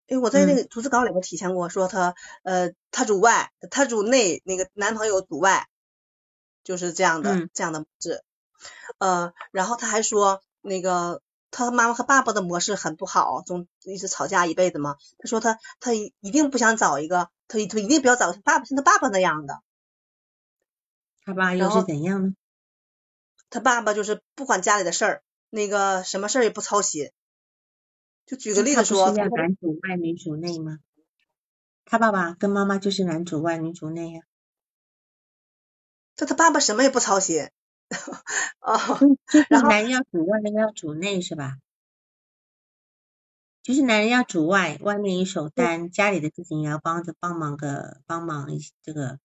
[0.07, 5.69] 因为我在那个逐字稿里面体现过，说他呃他主外，他主内，那个男朋友主外，
[6.65, 8.25] 就是这样的这样的模式。
[8.99, 14.97] 呃，然后他还说那个他妈妈和爸爸的模式很不好，总一直吵架一辈子嘛。
[15.19, 19.63] 他说他他一定不想找一个，他他一定不要找爸爸像他爸爸那样的。
[21.25, 22.35] 他爸又是怎样呢？
[23.51, 27.11] 他爸爸就是不管家里的事儿，那个什么事儿也不操心。
[28.27, 30.79] 就举个例子说，男主外女主内吗？
[31.85, 34.23] 他爸爸跟妈妈就是男主外女主内呀。
[36.17, 37.49] 这他爸爸什么也不操心。
[38.61, 38.77] 哦，
[39.49, 41.59] 然后男人要主外，那个要主内是吧？
[43.63, 48.49] 就是男人要主外，外面一手单，家里的事情也要帮着帮忙个帮忙
[48.83, 49.21] 这个。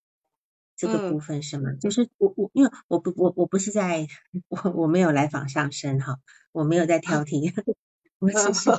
[0.80, 1.74] 这个部分是吗？
[1.74, 4.08] 就是我我因为我不我我不是在
[4.48, 6.20] 我我没有来访上身哈，
[6.54, 7.52] 我没有在挑剔，
[8.20, 8.78] 我只是想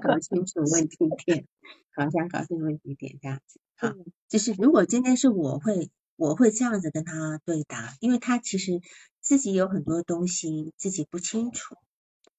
[0.00, 1.48] 搞清楚问题点，
[1.96, 3.92] 好想搞清楚问题点这样子啊。
[4.28, 8.80] 就是如果今天是我会我会这样子跟他对答，因为他其实
[9.20, 11.74] 自己有很多东西自己不清楚，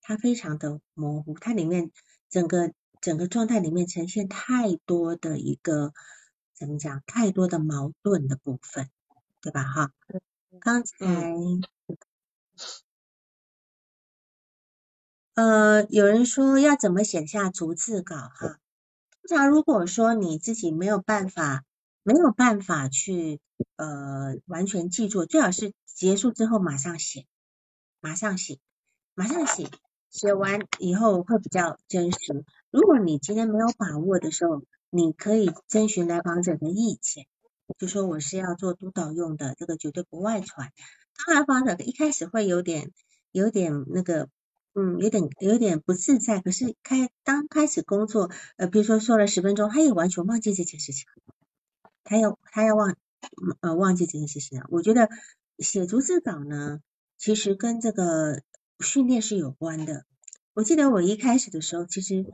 [0.01, 1.91] 他非常的模糊，他里面
[2.29, 5.91] 整个整个状态里面呈现太多的一个。
[6.63, 7.03] 怎么讲？
[7.05, 8.89] 太多的矛盾的部分，
[9.41, 9.63] 对吧？
[9.63, 9.91] 哈，
[10.61, 10.95] 刚才
[15.33, 18.15] 呃，有人说要怎么写下逐字稿？
[18.15, 18.59] 哈，
[19.27, 21.65] 通常如果说你自己没有办法，
[22.01, 23.41] 没有办法去
[23.75, 27.25] 呃完全记住，最好是结束之后马上写，
[27.99, 28.57] 马上写，
[29.15, 29.69] 马上写，
[30.09, 32.45] 写完以后会比较真实。
[32.71, 34.63] 如果你今天没有把握的时候，
[34.95, 37.25] 你可以征询来访者的意见，
[37.79, 40.71] 就说我是要做督导用的，这个绝对不外传。
[41.25, 42.91] 当来访者一开始会有点
[43.31, 44.29] 有点那个，
[44.75, 46.41] 嗯，有点有点不自在。
[46.41, 51.07] 可是开当开始工作，呃，比如说说了十分钟，他也完全忘记这件事情，
[52.03, 52.95] 他要他要忘
[53.61, 54.67] 呃忘记这件事情了。
[54.69, 55.09] 我觉得
[55.57, 56.81] 写逐字稿呢，
[57.17, 58.43] 其实跟这个
[58.79, 60.05] 训练是有关的。
[60.53, 62.25] 我记得我一开始的时候，其实。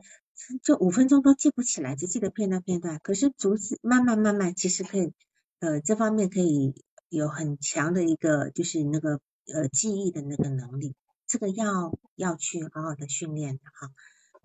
[0.62, 2.98] 就五分钟都记不起来，只记得片段片段。
[3.02, 5.12] 可是逐字慢慢慢慢，其实可以
[5.60, 6.74] 呃这方面可以
[7.10, 9.20] 有很强的一个就是那个
[9.52, 10.94] 呃记忆的那个能力，
[11.26, 13.92] 这个要要去好好的训练的哈。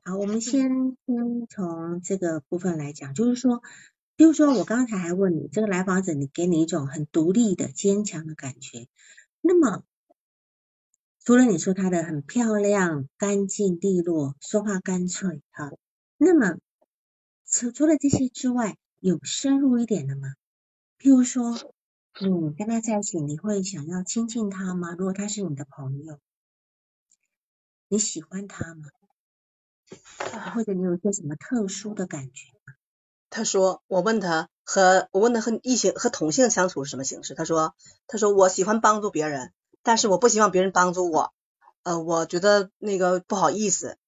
[0.04, 3.64] 好，我们先先从这个部分来讲，就是说，
[4.18, 8.90] 比如说我刚才还问你，这个来访者你给你一种很独立的坚强的感觉，
[9.40, 9.86] 那么。
[11.26, 15.72] 除了你说她的很漂亮、干净利落、说话干脆，哈，
[16.18, 16.60] 那么
[17.48, 20.36] 除除了这些之外，有深入一点的吗？
[21.00, 21.58] 譬如说，
[22.22, 24.92] 你跟他在一起，你会想要亲近他吗？
[24.96, 26.20] 如果他是你的朋友，
[27.88, 28.84] 你喜欢他吗？
[30.54, 32.76] 或者你有一些什么特殊的感觉吗？
[33.32, 37.34] 他说，我问他和我问他和异性和同性相处是什么形式？
[37.34, 37.74] 他说，
[38.06, 39.52] 他说我喜欢帮助别人。
[39.86, 41.32] 但是我不希望别人帮助我，
[41.84, 44.00] 呃，我觉得那个不好意思，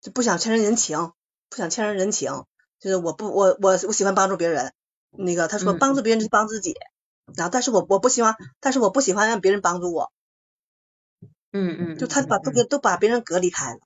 [0.00, 1.10] 就不想欠人人情，
[1.50, 2.44] 不想欠人人情，
[2.78, 4.72] 就是我不我我我喜欢帮助别人，
[5.10, 6.76] 那个他说帮助别人是帮自己，
[7.34, 10.12] 然后但是我我不希望，但是我不喜欢让别人帮助我，
[11.50, 13.80] 嗯嗯，就他把这个都把别人隔离开了，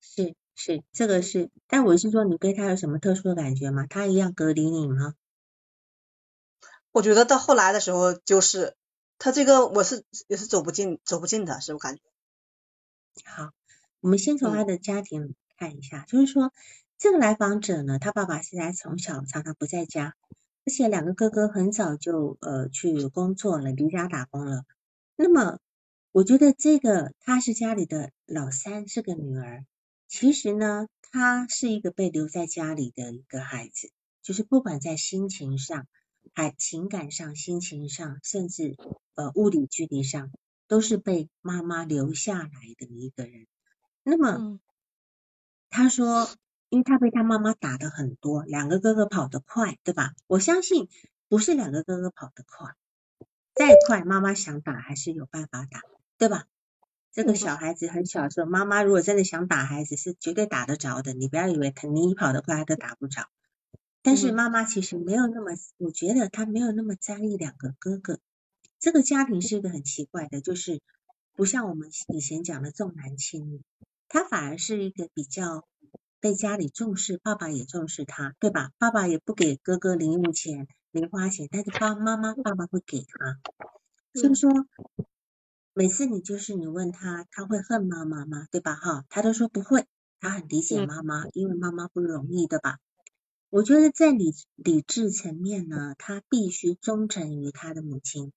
[0.00, 3.86] 是是这个是，但我是说你对他有什么特殊的感觉吗？
[3.88, 5.14] 他一样隔离你吗？
[6.90, 8.74] 我觉得到后来的时候就是。
[9.18, 12.02] 他这个我是也是走不进走不进的，是我感觉。
[13.24, 13.50] 好，
[14.00, 16.52] 我们先从他的家庭看一下，就是说
[16.98, 20.14] 这个来访者呢，他爸爸现在从小常常不在家，
[20.64, 24.64] 而且两个哥哥很早就呃去工作了，离家打工了。
[25.16, 25.58] 那么
[26.12, 29.64] 我觉得这个他是家里的老三，是个女儿。
[30.06, 33.90] 其实呢，他是一个被留在家里的一个孩子，
[34.22, 35.88] 就是不管在心情上。
[36.34, 38.76] 还情感上、心情上，甚至
[39.14, 40.30] 呃物理距离上，
[40.66, 43.46] 都是被妈妈留下来的一个人。
[44.02, 44.60] 那么
[45.70, 46.28] 他说，
[46.68, 50.14] 因为他被他妈妈打的很多，两个哥哥跑得快，对吧？
[50.26, 50.88] 我相信
[51.28, 52.74] 不是两个哥哥跑得快，
[53.54, 55.82] 再快妈妈想打还是有办法打，
[56.16, 56.46] 对吧？
[57.10, 61.14] 这个小孩子很小的时候，妈妈如果真的想打孩子，是绝对打得着的。
[61.14, 63.28] 你不要以为他你跑得快，他都打不着。
[64.08, 68.18] 但是妈妈其实没有那么，我觉得她没有那么在意两个哥哥。
[68.78, 70.80] 这个家庭是一个很奇怪的，就是
[71.34, 73.60] 不像我们以前讲的重男轻女，
[74.08, 75.68] 他反而是一个比较
[76.20, 78.70] 被家里重视，爸爸也重视他，对吧？
[78.78, 83.38] 爸爸也不给哥哥零用钱、零花钱，但是爸妈妈爸爸会给他，
[84.14, 84.50] 所以说
[85.74, 88.46] 每次你就是你问他，他会恨妈妈吗？
[88.50, 88.74] 对吧？
[88.74, 89.84] 哈，他都说不会，
[90.18, 92.78] 他很理解妈妈，因为妈妈不容易，对吧？
[93.50, 98.30] 我觉得在理理智层面呢，他必须忠诚于他的母亲，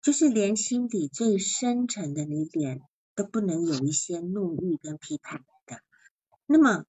[0.00, 2.80] 就是连心底最深沉的那点
[3.14, 5.80] 都不能有一些怒意跟批判的。
[6.46, 6.86] 那么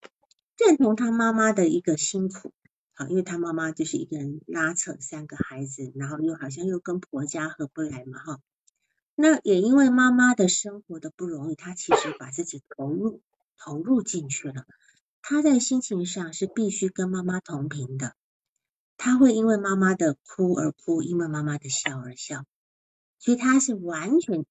[0.57, 2.53] 认同他妈妈的一个辛苦，
[2.93, 8.41] 好，因为他妈妈就是一个人拉扯三个孩子，然后又好像又跟婆家合不来嘛，哈。
[9.13, 13.21] 那也因为妈妈的生活的不容易，他其实把自己投入
[13.57, 14.65] 投入进去了。
[15.29, 18.15] 他在心情上是必须跟妈妈同频的，
[18.95, 22.45] 他会因为妈妈的哭而哭，因为妈妈的笑而笑，
[23.19, 24.45] 所以他是完全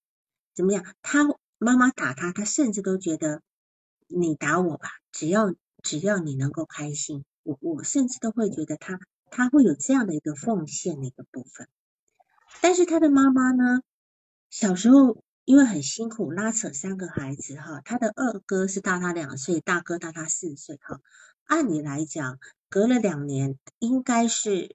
[0.53, 0.85] 怎么样？
[1.01, 1.25] 他
[1.57, 3.41] 妈妈打他，他甚至都觉得
[4.07, 11.69] 你打我吧，只要只要你能够开心，我我甚至都会觉得他他会有这样的一个奉献的一个部分。
[12.61, 13.81] 但是他的妈妈呢，
[14.51, 15.23] 小时候。
[15.47, 21.01] 因为很辛苦，拉扯三个孩子哈，他的二哥是大他两岁，大哥大他四岁哈。
[21.45, 24.75] 按理来讲，隔了两年应该是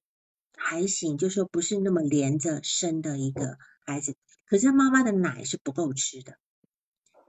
[0.56, 4.16] 还行，就说不是那么连着生的一个孩子。
[4.46, 6.38] 可是妈妈的奶是不够吃的，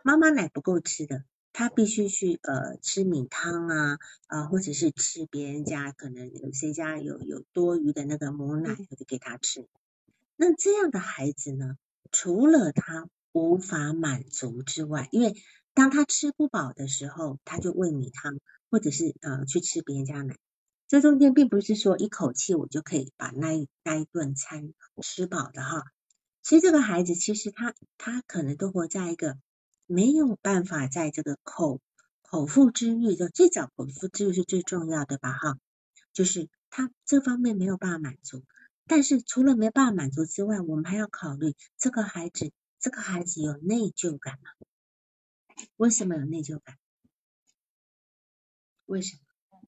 [0.05, 9.67] 妈妈奶不够吃的，他必须去呃吃米汤啊啊，或者是吃别人家可能有些家有有多余的那个母奶，就给他吃。
[10.37, 11.77] 那这样的孩子呢，
[12.13, 13.09] 除了他。
[13.33, 15.35] 无法满足之外，因为
[15.75, 18.39] 当他吃不饱的时候，他就喂米汤，
[18.71, 20.37] 或者是呃去吃别人家奶。
[20.87, 25.85] 这中间并不是说一口气我就可以把那一那一顿餐吃饱的哈。
[26.43, 29.39] 其实这个孩子其实他他可能都活在一个
[29.87, 31.81] 没有办法在这个口
[32.21, 35.59] 口腹之欲的最早口腹之欲是最重要的吧哈，
[36.13, 38.43] 就是他这方面没有办法满足。
[38.87, 42.53] 但是除了没办法满足之外，我们还要考虑这个孩子。
[42.83, 44.51] 这个孩子有内疚感吗？
[45.77, 46.77] 为什么有内疚感？
[48.87, 49.63] 为什么？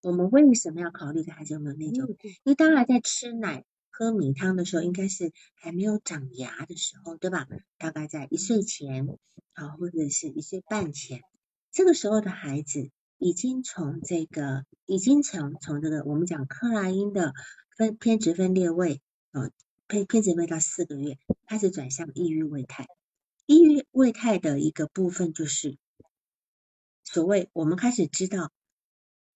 [0.00, 2.08] 我们为什么要考虑这孩子有没有内疚？
[2.22, 7.46] 因为当然在吃奶、喝米汤的时候，应该是还没有长牙的时候，对吧？
[7.76, 9.06] 大概在一岁前
[9.52, 11.20] 啊，或者是一岁半前，
[11.70, 17.34] 这个时候的孩子已经从这个，已经从从这个我们讲克莱因的
[17.76, 19.50] 分偏执分裂位啊。
[19.90, 22.86] 偏偏执位到四个月，开始转向抑郁胃态。
[23.44, 25.76] 抑郁胃态的一个部分就是
[27.02, 28.52] 所谓我们开始知道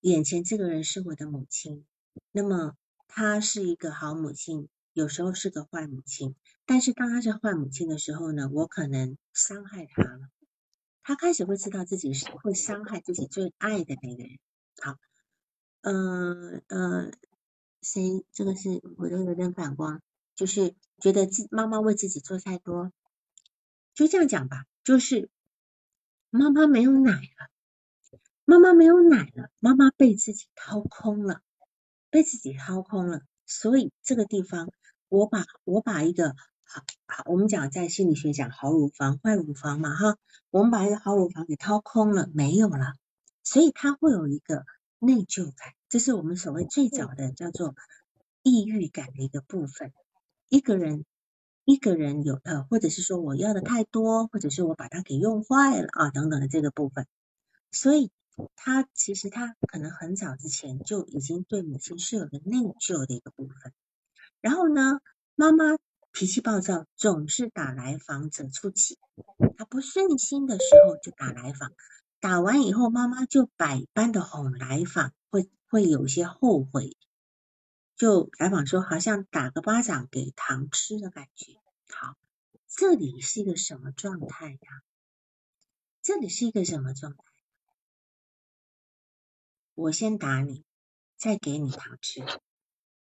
[0.01, 1.85] 眼前这个人是我的母亲，
[2.31, 2.77] 那么
[3.09, 6.37] 她是一个好母亲，有时候是个坏母亲。
[6.67, 10.29] 但是当她是坏母亲的时候呢，我可能伤害她了。
[11.03, 14.39] 她开始会知道自己是会伤害自己最爱的那个人。
[14.81, 14.97] 好，
[15.81, 17.11] 呃呃，
[17.83, 18.25] 谁？
[18.33, 20.01] 这个是我都有点反光。
[20.37, 22.93] 就是觉得自妈妈为自己做太多，
[23.95, 24.67] 就这样讲吧。
[24.83, 25.31] 就是
[26.31, 31.41] 妈妈没有奶了，妈妈没有奶了，妈妈被自己掏空了，
[32.11, 33.23] 被自己掏空了。
[33.47, 34.71] 所以这个地方，
[35.09, 40.19] 我把我把一个好好，我们讲在心理学讲好乳房、坏乳房嘛哈，
[40.51, 42.95] 我们把一个好乳房给掏空了，没有了，
[43.43, 44.67] 所以他会有一个
[44.99, 47.75] 内疚感，这是我们所谓最早的叫做
[48.43, 49.93] 抑郁感的一个部分。
[50.49, 51.05] 一个人，
[51.65, 57.07] 一个人有呃，或者是说我要的太多，或者是我把它给用坏了啊，等等的这个部分，
[57.73, 58.11] 所以
[58.55, 63.73] 他其实他可能很早之前就已经对母亲是有个内疚的一个部分。
[64.41, 65.01] 然后呢，
[65.35, 65.77] 妈妈
[66.13, 68.99] 脾气暴躁，总是打来访者出气，
[69.57, 71.73] 他不顺心的时候就打来访，
[72.21, 76.97] 打完以后妈妈就百般的哄来访，会会有些后悔。
[78.05, 81.55] 就来访说，好像打个巴掌给糖吃的感觉。
[81.89, 82.19] 好，
[82.69, 84.83] 这里是一个什么状态呀？
[86.03, 87.25] 这里是一个什么状态？
[89.73, 90.67] 我先打你，
[91.17, 92.21] 再给你糖吃，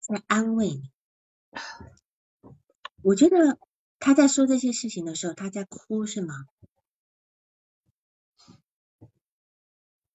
[0.01, 0.91] 再安慰你。
[3.01, 3.57] 我觉得
[3.97, 6.45] 他在说这些事情的时候，他在哭是吗？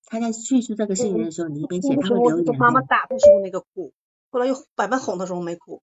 [0.05, 2.57] 他在叙述这个事情的时候，你一边写，他会流眼泪。
[2.57, 3.93] 妈妈打的时候那个哭。
[4.37, 5.83] 后来又百般哄的时候没哭，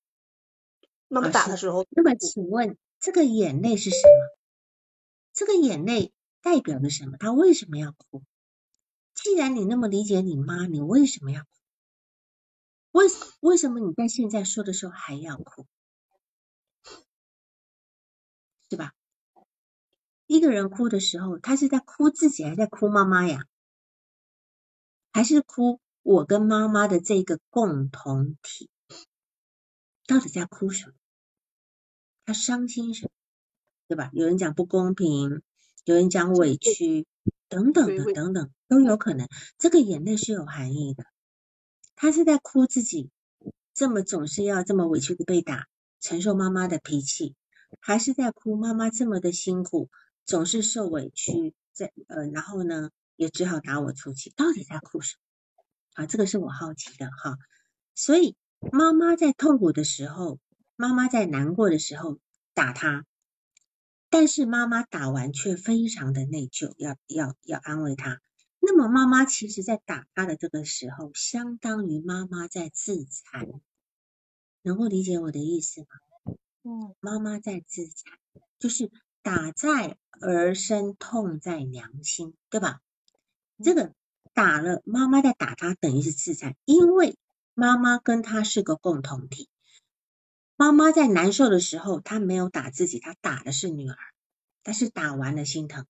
[1.08, 1.88] 妈妈打的时候。
[1.90, 4.38] 那么请问这个眼泪是什么？
[5.34, 7.18] 这个眼泪代表着什么？
[7.18, 8.22] 他为什么要哭？
[9.16, 11.48] 既然你那么理解你妈，你为什么要哭？
[12.92, 13.06] 为
[13.40, 15.66] 为什么你在现在说的时候还要哭？
[18.70, 18.94] 是吧？
[20.28, 23.48] 一个人哭的时候，他是在哭自己，还是在哭妈妈呀？
[25.12, 28.70] 还是哭我跟妈妈的这个共同体？
[30.06, 30.94] 到底在哭什么？
[32.26, 33.10] 他伤心什么？
[33.88, 34.10] 对吧？
[34.14, 35.42] 有人讲不公平，
[35.86, 37.08] 有人讲委屈，
[37.48, 39.30] 等等的等等都有可能。
[39.58, 41.06] 这个眼泪是有含义的。
[41.96, 43.10] 他是在哭自己
[43.74, 45.68] 这么总是要这么委屈的被打，
[46.02, 47.34] 承受妈妈的脾气，
[47.80, 49.90] 还是在哭妈妈这么的辛苦，
[50.26, 54.34] 总是受委屈，在呃，然后呢也只好打我出气。
[54.36, 55.20] 到底在哭什么？
[55.94, 57.38] 啊，这个是我好奇的哈。
[57.96, 58.36] 所以
[58.72, 60.40] 妈妈在痛苦的时候，
[60.76, 62.20] 妈妈在难过的时候
[62.54, 63.06] 打他。
[64.10, 68.22] 但是妈妈打完却非常的内疚，要要要安慰他。
[68.60, 73.50] 那么妈妈其实在打他的这个时候，相当于妈妈在自残，
[74.62, 75.88] 能够理解我的意思吗？
[76.64, 78.14] 嗯，妈妈在自残，
[78.60, 78.92] 就是
[79.24, 82.82] 打在儿身，痛在娘心，对吧？
[83.64, 83.94] 这个
[84.34, 87.18] 打了妈妈在打他，等于是自残，因为
[87.54, 89.50] 妈妈跟他是个共同体。
[90.56, 93.98] 妈妈在难受的时候，她没有打自己，她打的是女儿，
[94.62, 95.86] 但是打完了心疼。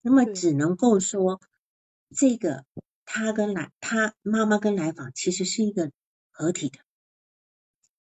[0.00, 1.40] 那么只能够说，
[2.14, 2.64] 这个
[3.04, 5.90] 他跟来他妈妈跟来访其实是一个
[6.30, 6.78] 合体的，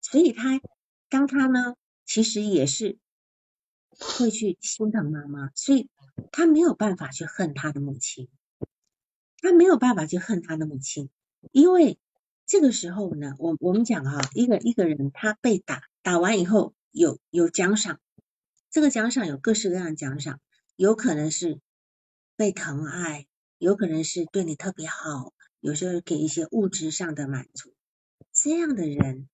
[0.02, 0.62] 所以他
[1.10, 2.98] 当他呢，其实也是
[3.90, 5.90] 会去心疼妈妈，所以
[6.32, 8.30] 他没有办法去恨他的母亲，
[9.46, 11.10] 他没有办法去恨他的母亲，
[11.52, 12.00] 因为。
[12.48, 18.00] 这个时候呢，我我们讲哈，一个一个人他被打，打完以后有有奖赏，
[18.70, 20.40] 这个奖赏有各式各样的奖赏，
[20.76, 21.60] 有可能是
[22.36, 23.26] 被疼爱，
[23.58, 27.74] 有可能是对你特别好，有时候给一些物质上的满足。
[28.32, 29.28] 这样的人，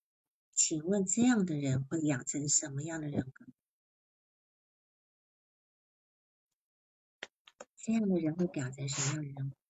[0.54, 3.46] 请问这样的人会养成什么样的人格？
[7.76, 9.61] 这样的人会养成什么样的人格？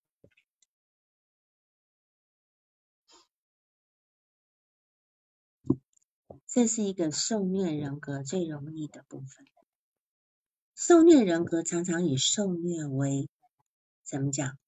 [6.54, 9.46] 这是一个受虐人格最容易的部分。
[10.74, 13.30] 受虐人格常常以受虐为
[14.02, 14.58] 怎么讲？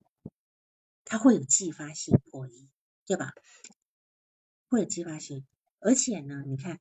[1.05, 2.71] 他会有继发性破译，
[3.05, 3.35] 对吧？
[4.71, 5.45] 会有继发性，
[5.79, 6.81] 而且呢，你看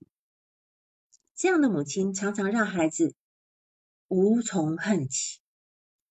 [1.35, 3.13] 这样的母亲常常让孩子
[4.07, 5.41] 无从恨起，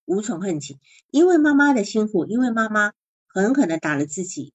[0.05, 0.78] 无从恨起，
[1.11, 2.93] 因为妈妈的辛苦，因为妈妈
[3.26, 4.53] 很可能打了自己，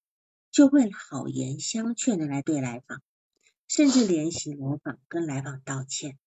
[0.52, 3.02] 就会好言相劝的来对来访。
[3.68, 6.18] 甚至联系来访跟来访道歉，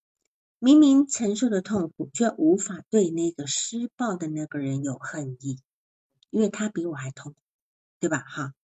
[0.58, 5.58] 明明承受的痛苦，却无法对那个施暴的那个人有恨意，
[6.28, 7.34] 因为他比我还痛，
[7.98, 8.18] 对吧？
[8.18, 8.54] 哈，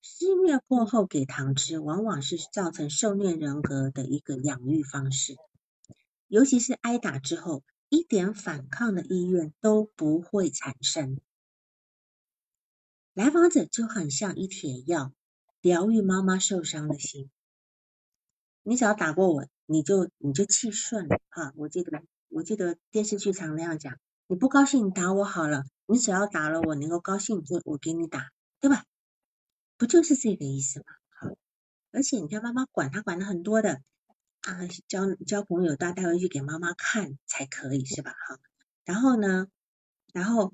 [0.00, 5.36] 施虐过后给糖吃，往往是造成受虐人格的一个养育方式，
[6.26, 11.20] 尤其是挨打之后，一点反抗的意愿都不会产生，
[13.12, 15.12] 来访者就很像一帖药，
[15.60, 17.30] 疗愈妈妈受伤的心。
[18.68, 21.52] 你只要打过我，你就你就气顺了哈。
[21.54, 23.96] 我记得我记得电视剧常那样讲，
[24.26, 28.84] 你不高兴你打我好了，你只要打了我能够高兴，就我给你打，对吧？
[29.76, 30.86] 不就是这个意思吗？
[31.10, 31.28] 好，
[31.92, 33.82] 而且你看妈妈管他管的很多的
[34.40, 38.10] 啊，交交朋友都要带回去给妈妈看才可以是吧？
[38.10, 38.40] 哈，
[38.84, 39.46] 然后呢，
[40.12, 40.52] 然后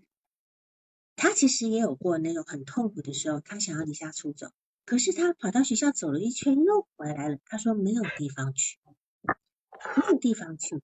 [1.16, 4.50] 他其实也有过那种很痛苦的时候，他想要离家出走。
[4.84, 8.78] 可是他跑到学校走了一圈又回来了，他说没有地方去，
[9.22, 10.82] 没有地方去。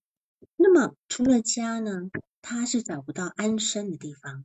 [0.56, 2.08] 那么除了家呢，
[2.40, 4.44] 他是找不到安身的地方。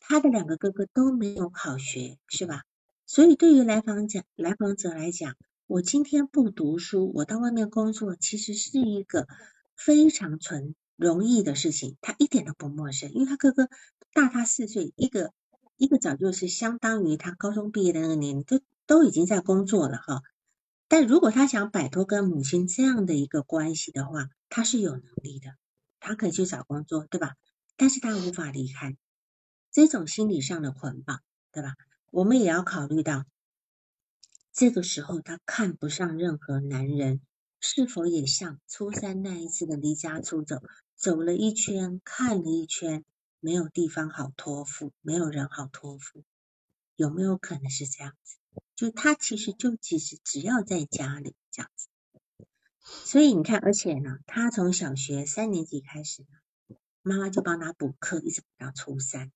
[0.00, 2.62] 他的两个哥哥都没有好学，是吧？
[3.04, 5.36] 所以对于来访者来访者来讲，
[5.66, 9.26] 我今天不读书，我到外面工作，其实是一个
[9.76, 11.96] 非常纯容易的事情。
[12.00, 13.68] 他一点都不陌生，因为他哥哥
[14.12, 15.32] 大他四岁，一个。
[15.76, 20.22] 一个早就是相当于他高中毕业的那个年龄，都都已经在工作了哈。
[20.86, 25.56] 但如果他想摆脱跟母亲这样的一个关系的话，他是有能力的，
[25.98, 27.34] 他可以去找工作，对吧？
[27.76, 28.96] 但是他无法离开
[29.72, 31.20] 这种心理上的捆绑，
[31.50, 31.74] 对吧？
[32.12, 33.24] 我们也要考虑到，
[34.52, 37.20] 这个时候他看不上任何男人，
[37.58, 40.62] 是否也像初三那一次的离家出走，
[40.94, 43.04] 走了一圈，看了一圈。
[43.44, 46.24] 没有地方好托付，没有人好托付，
[46.96, 48.38] 有没有可能是这样子？
[48.74, 51.88] 就他其实就其实只要在家里这样子，
[53.04, 59.30] 所以你看，而且呢，他从小学三年级开始呢，妈妈就帮他补课，一直补到初三，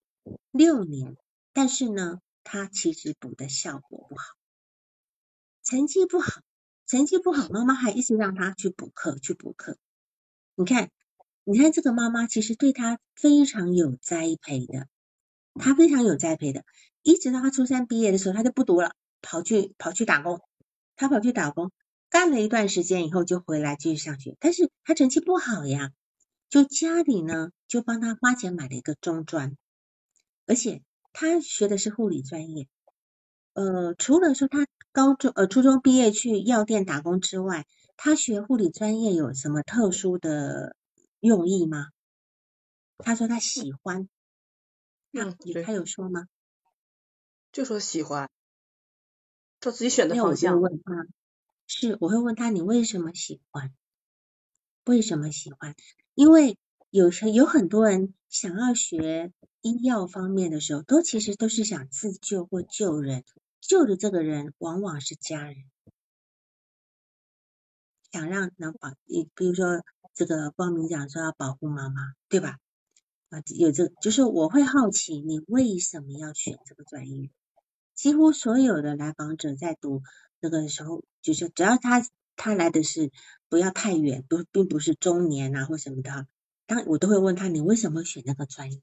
[0.53, 1.19] 六年，
[1.53, 4.25] 但是呢，他其实补的效果不好，
[5.63, 6.41] 成绩不好，
[6.87, 9.77] 成绩不好，妈妈还一直让他去补课，去补课，
[10.55, 10.91] 你看。
[11.51, 14.87] 你看这个妈妈其实对他非常有栽培的，
[15.55, 16.63] 他非常有栽培的，
[17.01, 18.93] 一直到他初三毕业的时候，他就不读了，
[19.23, 20.43] 跑去跑去打工，
[20.95, 21.73] 他跑去打工，
[22.11, 25.91] 干了一段时间以后就回来继续上学，但是他成绩不好呀，
[26.51, 29.57] 就家里呢就帮他花钱买了一个中专，
[30.45, 30.83] 而且
[31.15, 32.69] 他学的是护理专业，
[33.55, 37.65] 呃，除了说他高中呃初中毕业去药店打工之外，
[37.97, 40.77] 他学护理专业有什么特殊的
[41.21, 41.89] 用意吗？
[42.99, 44.09] 他说他喜欢，
[45.13, 46.27] 嗯，对，他有说吗？
[47.53, 48.31] 就说喜欢，
[49.61, 50.61] 他自己选的方向。
[50.61, 51.07] 问他，
[51.67, 53.75] 是我会问他你为什么喜欢？
[54.85, 55.75] 为什么喜欢？
[56.15, 56.59] 因为
[56.91, 63.25] 有些有很多人想要学医药方面的时候，都其实都是想自救或救人，
[63.61, 65.57] 救的这个人往往是家人，
[68.11, 69.85] 想让能保你，比如说
[70.19, 72.59] 这个光明讲说要保护妈妈，对吧？
[73.29, 77.31] 啊，有这就是我会好奇你为什么要选这个专业？
[77.95, 80.03] 几乎所有的来访者在读
[80.41, 82.05] 那个时候，就是只要他
[82.35, 83.13] 他来的是
[83.49, 86.27] 不要太远，不并不是中年啊或什么的，
[86.67, 88.83] 当我都会问他你为什么选那个专业？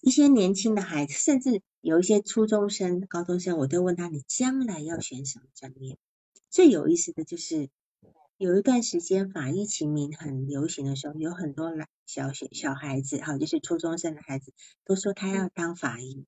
[0.00, 5.98] 一些年轻的孩子，甚至有一些初中生、高中生，我都问他你将来要选什么专业？
[6.50, 7.68] 最有意思的就是
[8.38, 14.52] 有一段时间法医秦明很流行的时候，有很多来小学小孩子哈，就是初中生的孩子
[14.84, 16.26] 都说他要当法医，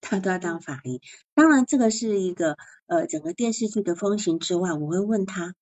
[0.00, 1.02] 他都要当法医。
[1.34, 5.54] 当然这个是一个呃整个电视剧的风行之外，我会问他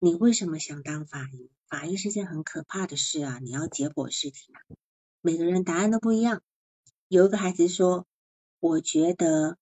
[0.00, 1.48] 你为什么想当法医？
[1.68, 4.58] 法医是件很可怕的事啊，你要解剖尸体啊。
[5.20, 6.42] 每个人答案都不一样。
[7.06, 8.04] 有一个孩子说
[8.58, 9.56] ：“我觉得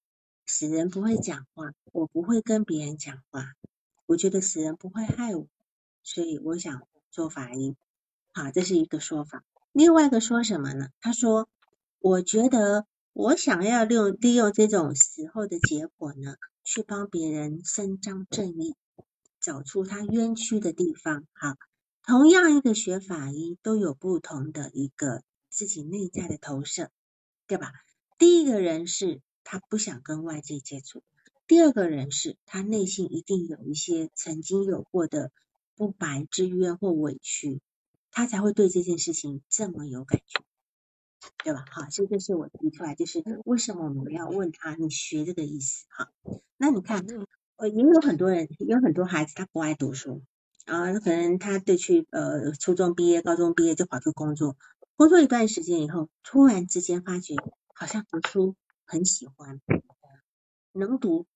[0.47, 3.53] 死人不会讲话，我不会跟别人讲话。
[4.11, 5.47] 我觉得死人不会害我，
[6.03, 6.83] 所以我想
[7.13, 7.77] 做法医。”
[8.35, 9.45] 好，这是一个说法。
[9.71, 10.89] 另外一个说什么呢？
[11.01, 11.49] 他说
[12.01, 16.35] ：“我觉得我想要利用利用这种死后的结果呢，
[16.65, 18.75] 去帮别人伸张正义，
[19.41, 21.55] 找出他冤屈的地方。”好，
[22.03, 25.23] 同样一个学法医都有不同的一个。
[25.49, 26.91] 自己内在的投射，
[27.47, 27.73] 对吧？
[28.19, 31.03] 第一个人是他不想跟外界接触，
[31.51, 35.33] 第二个人是他内心一定有一些曾经有过的
[35.75, 37.61] 不白之冤或委屈，
[38.13, 40.45] 他才会对这件事情这么有感觉，
[41.43, 41.65] 对吧？
[41.73, 45.87] 好，这是我提出来，就是为什么我们要问他你学这个意思？
[45.89, 46.13] 哈，
[46.57, 47.05] 那你看，
[47.57, 50.23] 呃，也有很多人，有很多孩子他不爱读书
[50.67, 54.57] 啊，可能他对去呃初中毕业、高中毕业就跑去工作。
[54.95, 57.35] 工作一段时间以后，突然之间发觉
[57.75, 59.61] 好像读书很喜欢，
[60.73, 61.27] 能读，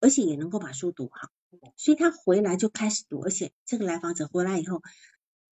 [0.00, 1.30] 而且也能够把书读好，
[1.76, 4.82] 所以他回来就开始读，而且这个来访者回来以后，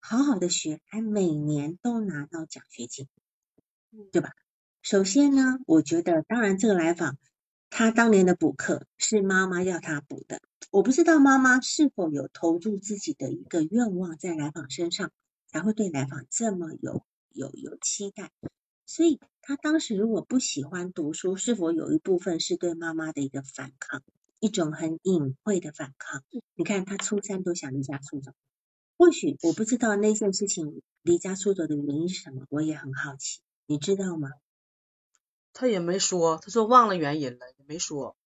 [0.01, 3.09] 好好的学，还每年都拿到奖学金，
[4.13, 4.33] 对吧？
[4.83, 7.19] 首先呢，我觉得当然这个来访
[7.69, 15.11] 他当年的补课是妈妈要他补的，我不知道妈妈是否有投入自己的一个愿望在来访身上，
[15.47, 17.05] 才会对来访这么有。
[17.33, 18.33] 有有期待，
[18.91, 24.03] 所以他当时如果不喜欢读书，是否有一部分是对妈妈的一个反抗，
[24.41, 26.25] 一种很隐晦的反抗？
[26.57, 28.33] 你看他初三都想离家出走，
[28.99, 34.29] 或许我不知道那件事情离家出走的原因是什么，我也很好奇，你知道吗？
[35.53, 38.17] 他也没说，他说忘了原因了，也没说。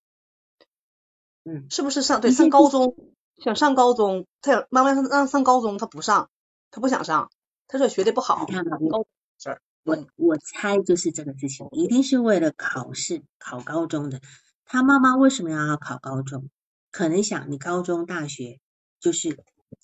[1.44, 2.96] 嗯，是不是上对上高中
[3.36, 6.30] 想上高中，他想妈妈让让上高中，他不上，
[6.70, 7.30] 他不想上。
[7.68, 8.78] 他说学的不好，你看吧，
[9.84, 14.20] 我我猜就是这个事情，一定是为了考试考高中的。
[14.64, 16.48] 他妈妈为什么要考高中？
[16.90, 18.60] 可能想你高中大学
[18.98, 19.38] 就是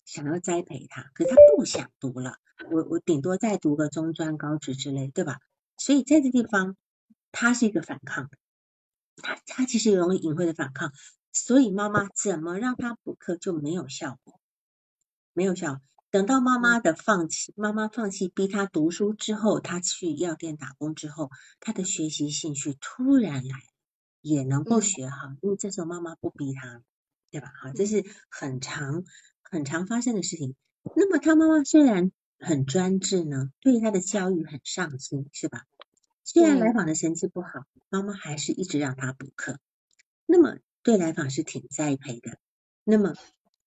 [0.07, 2.37] 想要栽培他，可是他不想读了。
[2.71, 5.39] 我我顶多再读个中专、高职之类，对吧？
[5.77, 6.77] 所以在这地方，
[7.33, 8.31] 他是一个反抗，
[9.17, 10.93] 他他其实有隐晦的反抗，
[11.33, 14.41] 所以妈妈怎么让他补课就没有效果，
[15.35, 15.81] 没有效。
[16.11, 21.31] 等到妈妈的放弃，妈妈放弃逼他读书之后，他去药店打工之后，
[21.61, 23.57] 他的学习兴趣突然来，
[24.21, 26.83] 也能够学好，因为这时候妈妈不逼他，
[27.31, 27.53] 对吧？
[27.63, 29.05] 哈，这是很常
[29.41, 30.57] 很常发生的事情。
[30.97, 35.67] 那么他妈妈虽然很专制呢，对他的教育很上心，是吧？
[36.25, 37.49] 虽然来访的成绩不好，
[37.89, 39.61] 妈妈还是一直让他补课，
[40.27, 42.37] 那么对来访是挺栽培的。
[42.83, 43.15] 那么。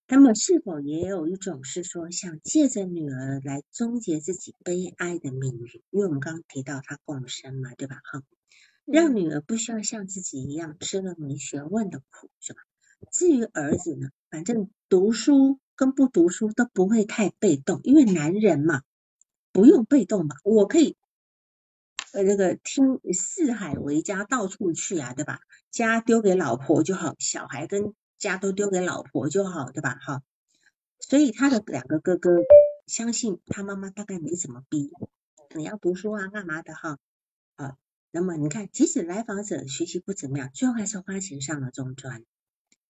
[0.06, 5.82] 那么是否也有一种是说，想借着女儿来终结自己悲哀的命运？
[5.90, 8.00] 因为我们刚刚提到他共生嘛，对吧？
[8.04, 8.22] 哈，
[8.84, 12.60] 让女儿不需要像自己一样吃了没学问的苦，是吧？
[13.10, 18.82] 至于儿子呢，反正读书跟不读书都不会太被动，因为男人嘛，
[19.52, 20.36] 不用被动嘛？
[20.44, 20.96] 我可以
[22.12, 25.40] 呃那个听四海为家，到处去啊，对吧？
[25.70, 27.94] 家丢给老婆就好，小孩跟
[28.24, 29.98] 家都丢给老婆就好，对吧？
[30.00, 30.22] 哈，
[30.98, 32.30] 所以他的两个哥哥
[32.86, 34.90] 相信他妈妈大概没怎么逼，
[35.54, 36.98] 你要读书啊，干嘛的哈？
[37.56, 37.76] 啊，
[38.10, 42.24] 那么你看，即使来访者学习不怎么样，最后还是花钱上了中专，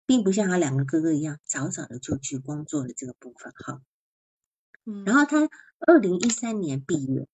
[0.06, 3.82] 并不像他两个哥哥一样早早的就去工作了这个部分哈。
[4.84, 7.26] 嗯，然后他二零一三年毕业，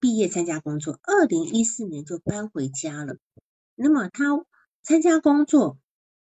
[0.00, 3.16] 毕业参加工作，二零一四年就搬回家了。
[3.76, 4.44] 那么他
[4.82, 5.78] 参加工作，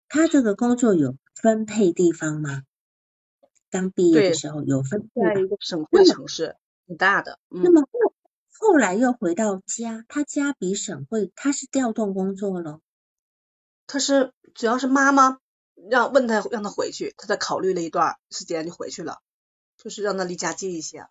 [0.08, 2.62] 他这个工作有分配地方吗？
[3.70, 5.34] 刚毕业的时候有分配吧？
[5.34, 6.56] 在一个省会城市，
[6.86, 7.38] 很大的。
[7.50, 8.14] 嗯，那么后
[8.58, 12.80] 后来又回到家，他家比省会，他是调动工作了。
[13.86, 15.38] 他是主要是妈妈
[15.90, 19.18] 让问他让他回去，他在考虑了一段时间就回去了，
[19.76, 21.06] 就是让他离家近一些，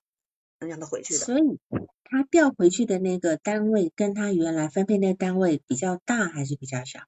[0.60, 1.20] 让他回去的。
[1.20, 1.60] 所以
[2.04, 7.02] 他调回去的那个单位跟他原来分配那个单位比较大还是比较小？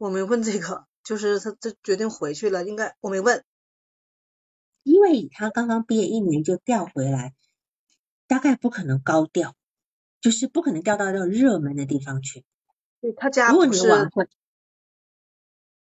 [0.00, 3.44] 我没问这个，就是他这决定回去了，应该我没问。
[4.82, 7.34] 因为他刚刚毕业一年就调回来，
[8.26, 9.54] 大概不可能高调，
[10.22, 12.46] 就是不可能调到那种热门的地方去。
[13.02, 14.26] 对他家如果不是你晚会，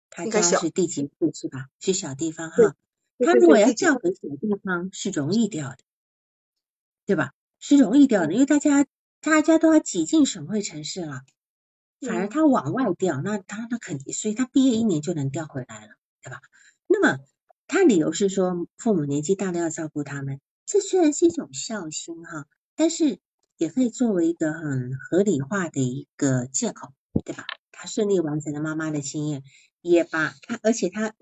[0.09, 1.68] 他家是地级市是吧？
[1.80, 2.76] 是小地方哈。
[3.18, 5.78] 他如果要调回小地方是容易调的，
[7.05, 7.32] 对吧？
[7.59, 8.86] 是容易调的，因为大家
[9.22, 11.22] 大家都要挤进省会城市了，
[12.02, 16.41] 反而嗯他往外调，那他那肯定，所以他毕业一年就能调回来了，对吧？
[16.88, 17.20] 那么
[17.68, 23.20] 他理由是说父母年纪大了要照顾他们，这虽然是一种孝心哈，但是
[23.58, 26.93] 也可以作为一个很合理化的一个借口，
[27.24, 27.45] 对吧？
[27.72, 29.43] 他顺利完成了妈妈的心愿，
[29.82, 31.14] 也把他，而且他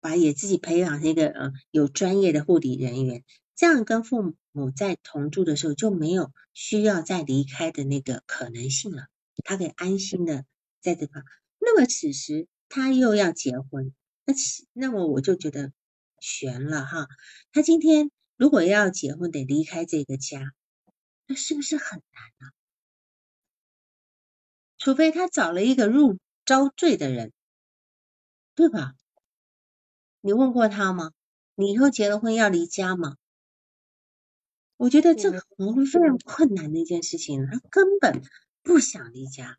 [0.00, 9.06] 把也自己培养成一个呃有专业的护理人员，这样跟父母在同住的时候就没有需要再离开的那个可能性了，
[9.42, 10.44] 他可以安心的
[10.80, 11.22] 在这块。
[11.58, 13.92] 那么此时他又要结婚，
[14.24, 15.72] 那其那么我就觉得
[16.20, 17.08] 悬了哈。
[17.52, 20.52] 他今天如果要结婚，得离开这个家，
[21.26, 22.52] 那是不是很难啊？
[24.78, 27.32] 除非他找了一个入遭罪的人，
[28.54, 28.94] 对吧？
[30.20, 31.12] 你问过他吗？
[31.54, 33.16] 你以后结了婚要离家吗？
[34.76, 38.20] 我觉得这可能会非常困难的一件事情，他根本
[38.64, 39.58] 不想离家，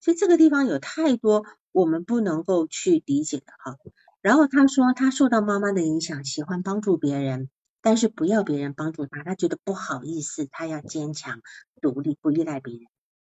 [0.00, 3.78] 所以这个地方有太多我们不能够去理解的哈。
[4.20, 7.48] 然后他说他受到妈妈的影响，喜欢帮助别人，
[7.80, 11.40] 但是不要别人帮助他，他觉得不好意思，他要坚强
[11.80, 12.82] 独立，不依赖别人。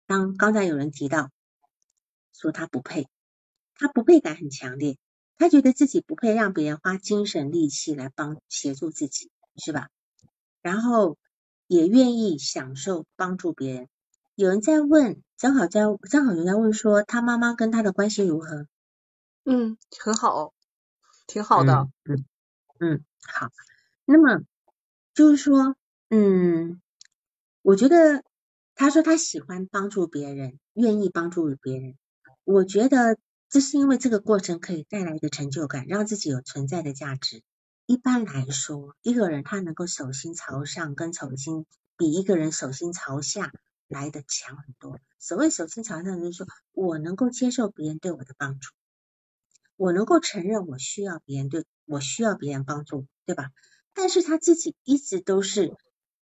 [0.06, 1.30] 当刚才有人提到
[2.32, 3.06] 说他不配，
[3.74, 4.96] 他不配感很强烈，
[5.36, 9.88] 他觉得自己不配让别人花精神力气来帮协助自己，是吧？
[10.62, 11.18] 然后
[11.66, 13.88] 也愿意享受帮助别人。
[14.34, 18.66] 有人在问，正好在正好有人在问说，他妈妈跟他的关系如何？
[19.44, 20.54] 嗯，很好，
[21.26, 21.88] 挺好的。
[22.04, 22.24] 嗯嗯
[22.78, 23.50] 嗯，好。
[24.06, 24.42] 那么
[25.14, 25.76] 就是说，
[26.08, 26.80] 嗯，
[27.60, 28.24] 我觉得
[28.74, 31.96] 他说他喜欢帮助别人，愿意帮助别人。
[32.44, 33.18] 我觉得
[33.50, 37.42] 这是因为这个过程可以带来的成就感，让自己有存在的价值。
[37.84, 41.66] 一般来说，一个人他能够手心朝上，跟手心
[41.98, 43.52] 比一个人手心朝下
[43.92, 44.98] 来的强很多。
[45.18, 48.72] 所谓手心朝上，就是说我能够接受别人对我的帮助，
[49.76, 53.50] 我能够承认我需要别人对我需要别人帮助，对吧？
[53.94, 55.76] 但是他自己一直都是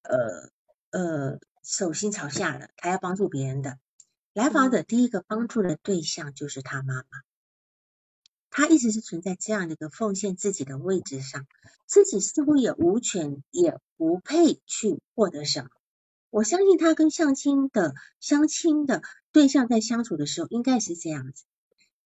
[0.04, 0.52] 呃
[0.92, 3.80] 呃手心朝下的，他要帮助别人的。
[4.34, 7.06] 来访者第一个帮助的对象就是他妈妈。
[8.50, 11.46] 他一直是存在这样的一个奉献自己的位置上，
[11.86, 15.70] 自己似乎也无权也不配去获得什么。
[16.30, 19.02] 我相信他跟相亲的相亲的
[19.32, 21.46] 对象在相处的时候，应该是这样子。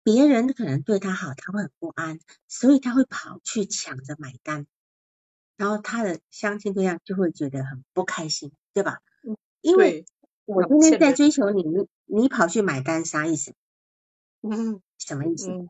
[0.02, 4.66] 别人可能对他好，他会很不安，所以他会跑去抢着买单，
[5.56, 9.00] 然后他的相亲对象就会觉得很不开心，对吧？
[9.60, 10.06] 因为，
[10.46, 13.54] 我今天在追求你，你你跑去买单，啥意思？
[14.42, 15.50] 嗯什么意思？
[15.50, 15.68] 嗯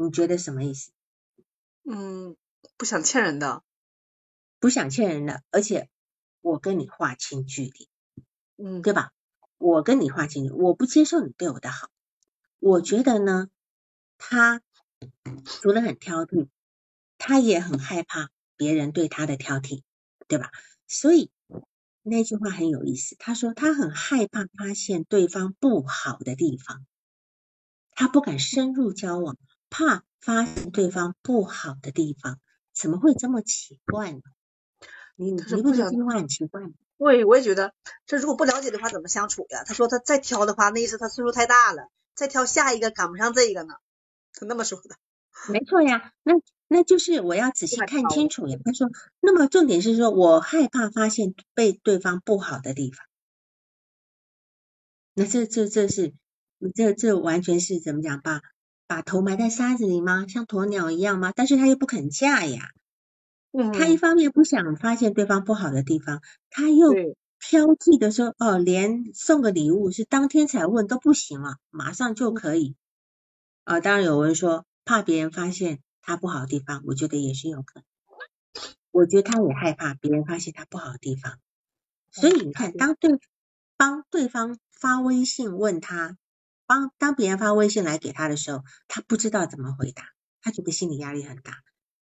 [0.00, 0.92] 你觉得什么意思？
[1.82, 2.36] 嗯，
[2.76, 3.64] 不想欠人的。
[4.60, 5.88] 不想欠人的，而且
[6.48, 7.88] 我跟你划清距离，
[8.56, 9.10] 嗯，对吧？
[9.58, 11.90] 我跟你划清距离，我不接受你对我的好。
[12.58, 13.48] 我觉得呢，
[14.16, 14.62] 他
[15.44, 16.48] 除了很挑剔，
[17.18, 19.82] 他也很害怕别人对他的挑剔，
[20.26, 20.50] 对吧？
[20.86, 21.30] 所以
[22.02, 26.86] 那句话很有意思，他说他很害怕发现对方不好的地方，
[27.90, 29.36] 他不敢深入交往，
[29.68, 32.40] 怕发现对方不好的地方。
[32.72, 34.20] 怎么会这么奇怪呢？
[35.20, 36.70] 你不觉得这句话很奇怪吗？
[36.96, 37.74] 对，我也觉得，
[38.06, 39.64] 这如果不了解的话，怎么相处呀？
[39.64, 43.74] 他说他再挑的话，那意思他岁数太大了，再挑下一个赶不上这个呢，
[44.32, 44.96] 他那么说的。
[45.48, 46.34] 没错呀，那
[46.68, 48.58] 那就是我要仔细看清楚呀。
[48.64, 48.88] 他说，
[49.20, 53.04] 那么重点是说我害怕发现被对方不好的地方，
[55.14, 56.14] 那这这这是
[56.74, 58.20] 这这完全是怎么讲？
[58.22, 58.40] 把
[58.86, 60.26] 把头埋在沙子里吗？
[60.28, 61.32] 像鸵鸟一样吗？
[61.34, 62.70] 但是他又不肯嫁呀。
[63.52, 66.20] 嗯他一方面不想发现对方不好的地方，
[66.50, 66.92] 他又
[67.40, 72.76] 挑剔的说，哦，连送个礼物是当天才问都不行了，马上就可以。
[73.64, 77.84] 啊，当然有人说怕别人发现他不好的地方，我觉得也是有可能。
[78.90, 81.38] 我觉得他也害怕别人发现他不好的地方，
[82.10, 83.18] 所以你看，当对
[83.76, 86.16] 帮对方发微信问他，
[86.66, 90.04] 帮当别人发微信来给他的时候，他不知道怎么回答，
[90.42, 91.52] 他觉得心理压力很大。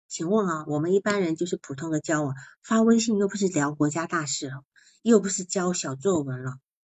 [0.07, 4.63] 请问啊，我们一般人就是普通的交往，发微信又不是聊国家大事了，
[5.01, 6.53] 又不是教小作文了，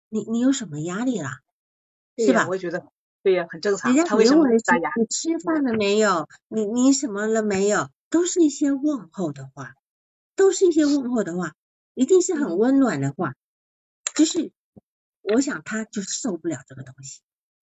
[0.10, 1.40] 你你有什么压力啦？
[2.18, 2.48] 是吧？
[2.48, 2.86] 我也觉得，
[3.24, 3.94] 对呀，很正常。
[3.94, 4.90] 人家他为什么没问是打压？
[5.00, 6.28] 你吃饭了没有？
[6.48, 7.90] 你你什么了没有？
[8.10, 9.74] 都是一些问候的话，
[10.36, 11.54] 都是一些问候的话，
[11.96, 13.34] 一定是很嗯温暖的话。
[14.16, 14.52] 就是
[15.22, 17.22] 我想他就受不了这个东西，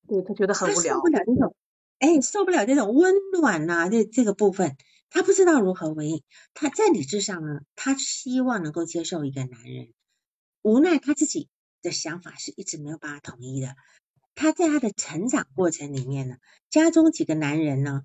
[0.08, 1.06] 对他觉得他很无聊受不。
[1.08, 1.54] 了这种，
[2.00, 4.76] 哎，受不了这种温暖呐、这这个部分，
[5.10, 6.22] 他不知道如何回应。
[6.54, 9.92] 他在理智上呢，他希望能够接受一个男人，
[10.62, 11.48] 无奈他自己
[11.82, 13.74] 的想法是一直没有办法统一的。
[14.34, 16.36] 他在他的成长过程里面呢，
[16.70, 18.02] 家中几个男人呢，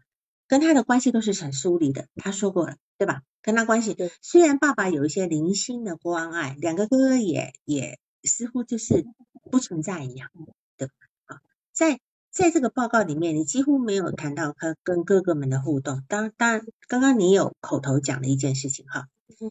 [0.47, 2.08] 跟他的关系都是很疏离的。
[2.16, 3.22] 他说过了，对吧？
[3.41, 9.06] 跟他关系虽然爸爸有一些零星的关爱，两个哥哥也也似乎就是
[9.51, 10.32] 不存在一样，
[10.78, 10.93] 对吧？
[11.26, 11.41] 啊，
[11.72, 11.99] 在
[12.36, 16.03] 在这个报告里面，你几乎没有谈到他跟哥哥们的互动。
[16.09, 19.07] 当当然，刚刚你有口头讲了一件事情哈。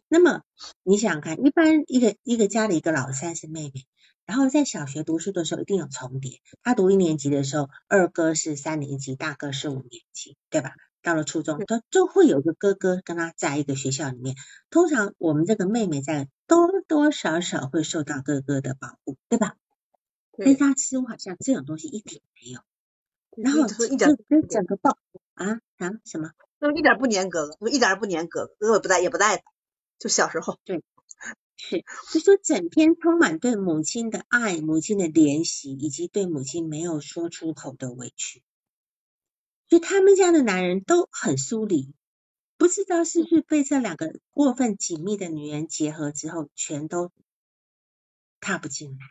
[0.06, 0.42] 那么
[0.82, 3.86] 你想想看，一般一个一个家里一个老三是妹妹，
[4.26, 6.42] 然后在小学读书的时候一定有重叠。
[6.62, 10.74] 他读一年级的时候，二哥是三年级，大哥是五年级，对吧？
[11.00, 14.36] 到了初中，他就会有个哥哥跟他在一个学校里面。
[14.68, 19.56] 通常我们这个妹妹在多多少少会受到哥哥的保护，对吧？
[20.36, 22.60] 但是对，他似乎好像这种东西一点没有。
[23.36, 24.98] 然对后一点就就整个报
[25.34, 26.30] 啊啊什么？
[26.60, 29.42] 就一点不粘哥哥，他说一点不粘哥哥，哥哥不带也不带他，
[29.98, 30.82] 就小时候对。
[31.56, 38.42] 是，就说整篇充满对母亲的爱、母亲的怜惜，以及对母亲没有说出口的委屈。
[39.68, 41.94] 所以他们家的男人都很疏离，
[42.58, 47.12] 不知道是不是被这两个过分紧密的女人结合之后，全都
[48.40, 49.06] 踏不进来，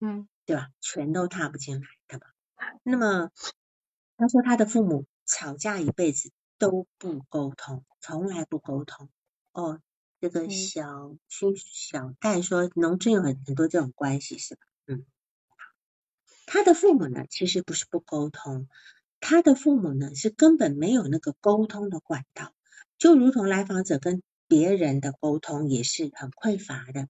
[0.00, 0.68] 嗯，对吧？
[0.80, 1.86] 全都踏不进来？
[2.82, 3.30] 那么
[4.16, 9.08] 他说他的父母吵架一辈子都不沟通，从来不沟通。
[9.52, 9.80] 哦，
[10.20, 14.60] 这个嗯小区小戴说农村有很很多这种关系是吧？
[14.86, 15.04] 嗯，
[16.46, 18.68] 他的父母呢其实不是不沟通，
[19.20, 22.54] 他的父母呢是根本没有那个沟通的管道，
[22.98, 27.08] 就如同来访者跟别人的沟通也是很匮乏的。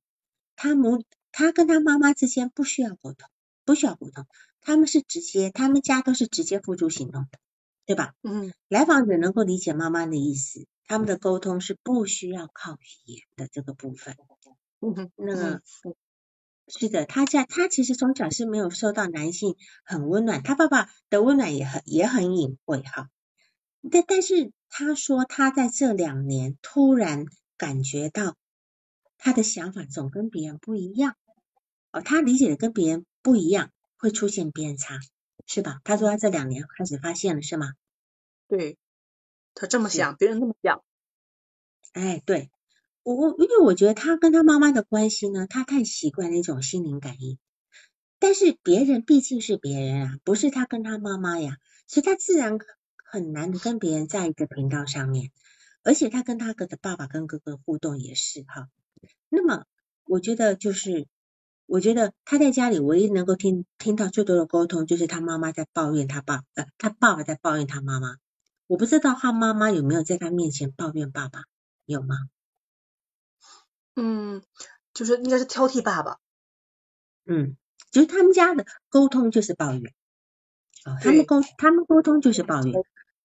[0.56, 3.28] 他母他跟他妈妈之间不需要沟通，
[3.64, 4.26] 不需要沟通，
[4.66, 7.38] 他们是直接，他们家都是直接付诸行动的，
[7.86, 8.14] 对吧？
[8.24, 14.16] 嗯，来访者能够理解妈妈的意思，他们的沟通是不需要靠语言的这个部分。
[14.80, 15.94] 嗯哼，那个嗯
[16.66, 19.54] 是的，他在他其实从小是没有受到男性
[19.84, 23.08] 很温暖，他爸爸的温暖也很也很隐晦哈。
[23.88, 28.34] 但但是他说他在这两年突然感觉到
[29.16, 31.14] 他的想法总跟别人不一样，
[31.92, 34.98] 哦，他理解的跟别人不一样，会出现偏差，
[35.46, 35.80] 是吧？
[35.84, 37.72] 他说他这两年开始发现了，是吗？
[38.48, 38.78] 对，
[39.54, 40.82] 他这么想，别人那么想。
[41.92, 42.50] 哎，对
[43.02, 47.38] 我我因为我觉得他跟他妈妈的关系呢，他太习惯那种心灵感应，
[48.18, 52.58] 但是别人毕竟是别人啊，不是他跟他妈妈呀，所以他自然
[53.04, 55.30] 很难的跟别人在一个频道上面，
[55.82, 58.68] 而且他跟他哥的爸爸跟哥哥互动也是哈。
[59.28, 59.64] 那么
[60.04, 61.06] 我觉得就是，
[61.66, 68.16] 我觉得他在家里唯一能够听听到最多的沟通，就是他妈妈在抱怨他爸，呃，他爸爸在抱怨他妈妈。
[68.68, 71.44] 我不知道他妈妈有没有在他面前抱怨爸爸，
[71.84, 72.16] 有吗？
[73.94, 74.42] 嗯，
[74.92, 76.18] 就是应该是挑剔爸爸。
[77.24, 77.56] 嗯，
[77.90, 79.92] 就是他们家的沟通就是抱怨，
[80.84, 82.74] 哦，他们对沟他们沟通就是抱怨，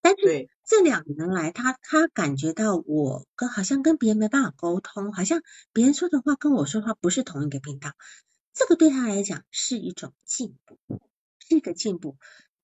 [0.01, 5.41] 但是对，这两年来，他他感觉到我跟好像跟别人没办法沟通，好像
[5.73, 7.91] 别人说的话跟我说话不是同一个频道，
[8.53, 10.77] 这个对他来讲是一种进步，
[11.39, 12.17] 是一个进步。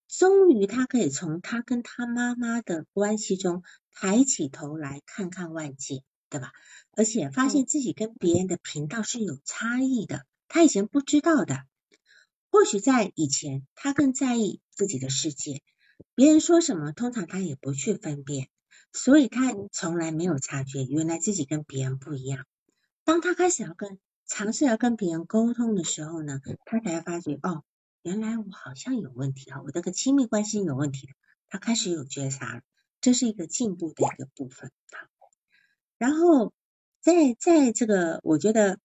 [0.08, 6.52] 终于，他可以从他跟他妈妈的关系中抬起头来看看外界，对吧？
[6.92, 11.66] 而且发现自己跟别人的频道是有差异的，他以前不知道的。
[12.50, 15.62] 或许在以前，他更在意自己的世界，
[16.16, 18.50] 别人说什么，通常他也不去分辨，
[18.94, 22.46] 所以他从来没有察觉原来自己跟别人不一样。
[23.04, 27.64] 当他开始要跟尝试要跟别人沟通的时候呢，他才发觉哦，
[28.04, 31.10] 原来我好像有问题啊，我这个亲密关系有问题
[31.50, 32.62] 他开始有觉察了，
[33.02, 35.10] 这是一个进步的一个部分啊。
[35.98, 36.54] 然后
[37.02, 38.78] 在在这个，我觉得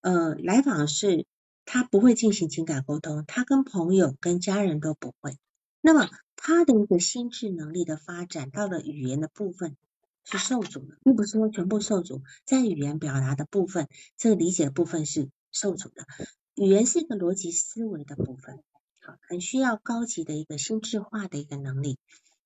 [0.00, 1.26] 呃，来访是。
[1.68, 5.36] 他不会进行情感沟通，他跟朋友、跟家人都不会。
[5.80, 9.76] 那么他的一个心智能力的发展到了语言的部分
[10.26, 16.04] 是受阻的，并不是说全部受阻，在语言表达的部分，这个理解部分是受阻的。
[16.56, 18.62] 语言是一个逻辑思维的部分，
[19.00, 21.98] 好，很需要高级的一个心智化的一个能力。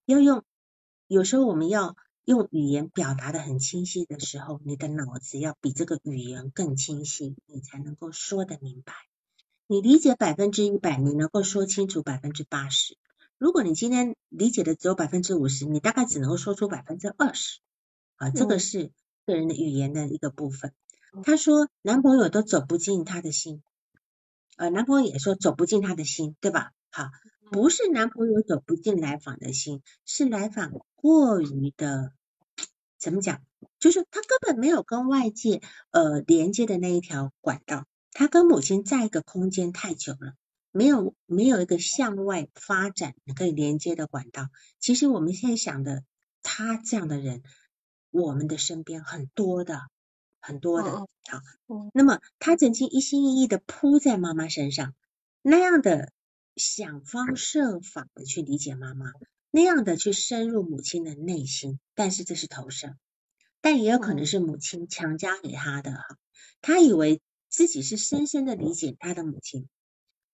[0.05, 0.45] 要用，
[1.07, 8.93] 有时候我们要用语言表达的很清晰的时候，你的脑子要比这个语言更清晰，你才能够说得明白。
[9.66, 12.99] 你理解百分之一百，你能够说清楚百分之八十。
[13.39, 17.61] 如果你今天理解的只有百分之五十，你大概只能够说出百分之二十。
[18.21, 18.93] 啊，这个是
[19.25, 20.75] 个人的语言的一个部分。
[21.25, 23.62] 她说男朋友都走不进他的心，
[24.57, 26.73] 呃，男朋友也说走不进他的心，对吧？
[26.91, 27.11] 好，
[27.51, 32.12] 不是男朋友走不进来访的心，是来访过于的
[32.99, 33.41] 怎么讲？
[33.79, 37.87] 就是他根本没有跟外界呃连接的那一条管道。
[38.12, 40.35] 他跟母亲在一个空间太久了，
[40.73, 44.49] 没有没有一个向外发展可以连接的管道。
[44.79, 46.05] 其实我们现在想的，
[46.43, 47.43] 他这样的人，
[48.11, 49.81] 我们的身边很多的，
[50.41, 50.91] 很多的。
[50.91, 51.07] 好，
[51.95, 54.95] 那么他曾经一心一意的扑在妈妈身上，
[55.43, 56.13] 那样的
[56.57, 59.13] 想方设法的去理解妈妈，
[59.51, 62.97] 那样的去深入母亲的内心，但是这是投射，
[63.61, 66.05] 但也有可能是母亲强加给他的哈，
[66.61, 67.21] 他以为。
[67.53, 69.69] 自己是深深的理解他的母亲，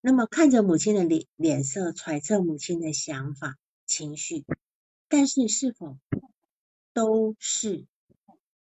[0.03, 3.57] 那么看着母亲的脸脸色，揣测母亲的想法
[3.87, 4.45] 情绪，
[5.09, 5.97] 但是是否
[6.97, 7.84] 都是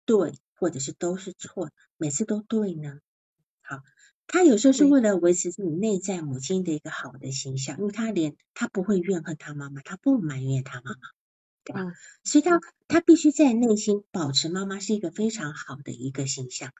[0.07, 1.71] 对，或者是都是错？
[1.99, 2.99] 每次都对呢？
[3.61, 3.83] 好，
[4.27, 10.99] 他有时候是为了维持自己内在母亲的一个好的形象，因为他连他不会怨恨他妈妈，他不埋怨他妈妈，
[11.63, 11.93] 对吧？
[12.25, 12.59] 所以他
[12.89, 16.73] 他必须在内心保持妈妈是一个非常好的一个形象。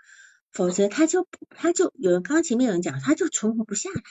[0.53, 4.03] 否则他就他就有人刚刚前面有人讲，他就存活不下来。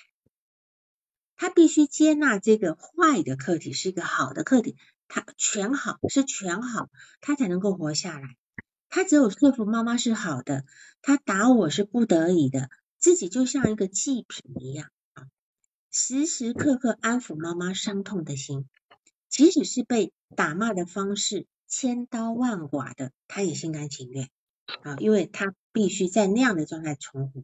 [1.38, 4.78] 他必须接纳这个坏的客体是一个好的客体，
[5.14, 6.90] 他全好是全好，
[7.20, 8.38] 他才能够活下来。
[8.88, 10.64] 他只有说服妈妈是好的，
[11.02, 15.28] 他打我是不得已的，自己就像一个祭品一样啊，
[15.92, 18.70] 时时刻刻安抚妈妈伤痛的心，
[19.28, 24.30] 即使是被打骂的方式千刀万剐的，他也心甘情愿。
[24.84, 27.44] 啊，因为他必须在那样的状态存活，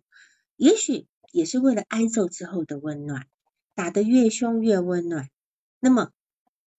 [0.56, 3.28] 也许也是为了挨揍之后的温暖，
[3.76, 5.30] 打得越凶越温暖。
[5.82, 6.12] 那么，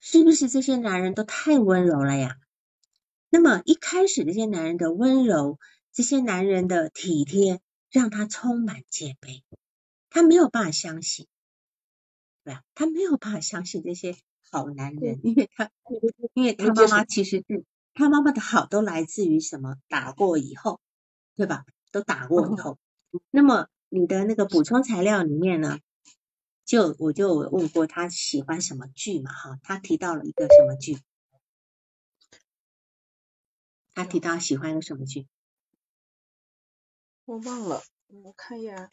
[0.00, 2.36] 是不是这些男人都太温柔了呀？
[3.30, 5.58] 那么一开始这些男人的温柔，
[5.92, 9.42] 这些男人的体贴，让他充满戒备，
[10.10, 11.26] 他没有办法相信，
[12.44, 12.62] 对吧？
[12.74, 14.16] 他没有办法相信这些
[14.50, 15.70] 好男人，因为他，
[16.34, 17.64] 因为他妈妈其实是。
[17.94, 19.74] 他妈妈的好都来自于什么？
[19.88, 20.78] 打过以后，
[21.34, 21.64] 对吧？
[21.90, 22.78] 都打过以后。
[23.32, 25.80] 那么你的那个补充材料里面呢，
[26.68, 29.32] 就我就问过他喜欢什么剧嘛？
[29.32, 30.98] 哈，他提到了一个什么剧？
[33.94, 35.26] 他提到喜欢一个什么剧？
[37.24, 38.90] 我忘了，我看一眼。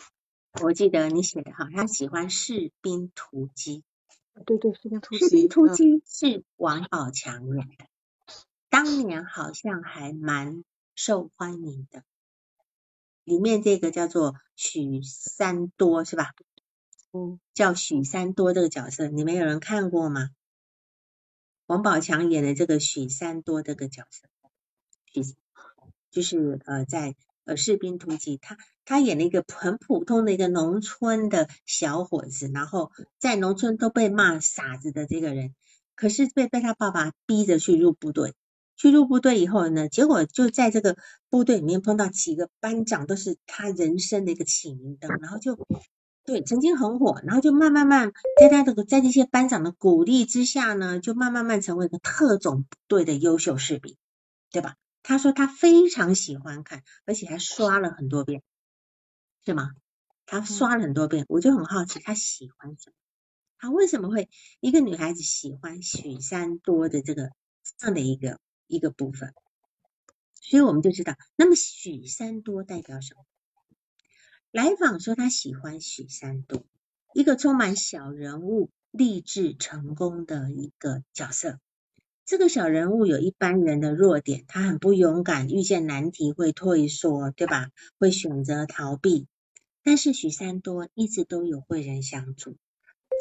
[0.61, 3.83] 我记得你写的哈，他喜欢《士兵突击》。
[4.45, 5.25] 对对，《士兵突击》。
[5.29, 7.87] 士兵突击是王宝强演的。
[8.69, 10.63] 当年好像还蛮
[10.95, 12.05] 受欢迎的，
[13.25, 16.33] 里面这个叫做许三多是吧？
[17.53, 20.29] 叫许三多这个角色，你们有人看过吗？
[21.67, 24.27] 王宝强演的这个许三多这个角色，
[25.11, 25.35] 许
[26.11, 35.55] 就是呃在呃士兵突击，他他演了一个很普通的一个农村的小伙子，然后在农村都被骂傻子的这个人，
[35.95, 38.33] 可是被被他爸爸逼着去入部队。
[38.77, 40.97] 去入部队以后呢，结果就在这个
[41.29, 45.57] 部队里面碰到几个班长，都是他人生的一个启明灯，然后就
[46.25, 53.95] 对曾经很火，然后就慢慢慢在他这个在这些班长的鼓励之下呢，就慢慢慢成为一个特种部队的优秀士兵，
[54.51, 54.75] 对吧？
[55.03, 58.41] 他说他非常喜欢看，而且还刷了很多遍，
[59.45, 59.71] 是吗？
[60.25, 62.95] 他刷了很多遍，我就很好奇他喜欢什么，
[63.59, 67.29] 他为什么会一个女孩子喜欢许三多的这个
[67.77, 68.39] 这样的一个。
[68.67, 69.31] 一个部分，
[70.41, 73.23] 所以我们就知道，那么许三多代表什么？
[74.55, 76.63] 来访说他喜欢许三多，
[77.13, 81.59] 一个充满小人物、励志成功的一个角色。
[82.23, 87.71] 这个小人物有一般人的弱点，他很不勇敢，遇见难题会退缩，对吧？
[87.99, 89.27] 会选择逃避。
[89.83, 92.55] 但是许三多一直都有贵人相助，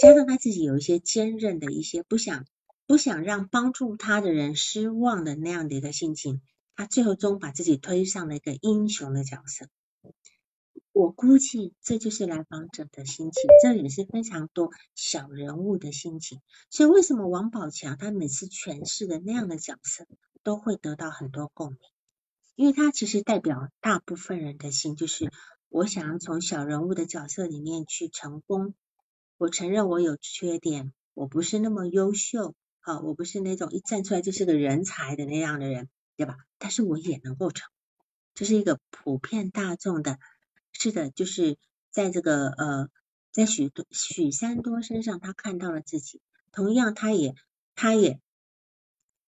[0.01, 2.47] 加上他自己有一些坚韧的一些不想
[2.87, 6.41] 不想让帮助他的人失望的那样的一个心情。
[6.77, 9.67] 他最后终把自己推上了一个英雄的角色，
[10.95, 16.41] 我估计这就是来访者的心情，这也是非常多小人物的心情。
[16.71, 20.07] 所以为什么王宝强他每次诠释的那样的角色
[20.45, 21.79] 都会得到很多共鸣？
[22.55, 25.33] 因为他其实代表大部分人的心，就是
[25.69, 28.75] 我想要从小人物的角色里面去成功。
[29.37, 35.89] 我承认我有缺点，我不是那么优秀，好，我不是那种一站出来就是个人才的那样的人。
[36.17, 36.37] 对吧？
[36.59, 37.69] 但是我也能够成，
[38.37, 40.21] 这是一个普遍大众的，
[40.75, 41.57] 是的，就是
[41.91, 42.91] 在这个呃，
[43.33, 46.21] 在许多许三多身上，他看到了自己，
[46.53, 47.35] 同样，他也
[47.75, 48.21] 他也，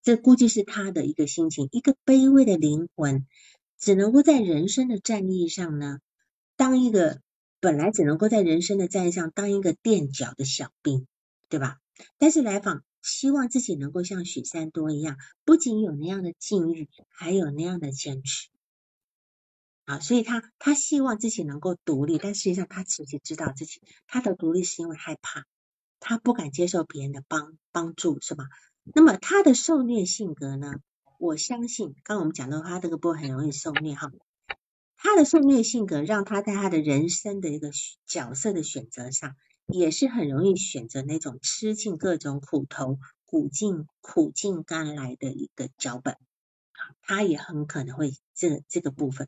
[0.03, 3.27] 这估计是他的一个心情，一个卑微的灵魂，
[3.79, 6.01] 只能够在人生的战役上呢，
[6.57, 7.23] 当一个
[7.61, 11.07] 本来只能够在人生的战役上当一个垫脚的小兵，
[11.49, 11.79] 对吧？
[12.19, 12.85] 但是来访。
[13.03, 18.49] 希望自己能够像许三多一样，不仅有那样的境遇，还有那样的坚持
[19.87, 20.01] 啊！
[20.01, 25.47] 所以他他希望自己能够独立，但实际上他自己知道自己他的独立是因为害怕，
[25.99, 28.45] 他不敢接受别人的帮帮助，是吧？
[28.85, 30.75] 那么他的受虐性格呢？
[31.19, 34.13] 我相信，刚刚我们讲到他这个波很容易受虐哈，
[34.97, 37.71] 他的受虐性格让他在他的人生的一个
[38.05, 39.35] 角色的选择上。
[39.69, 46.17] 也是很容易选择那种吃尽各种苦头、苦尽苦尽甘来的一个脚本，
[47.03, 49.27] 他也很可能会这这个部分。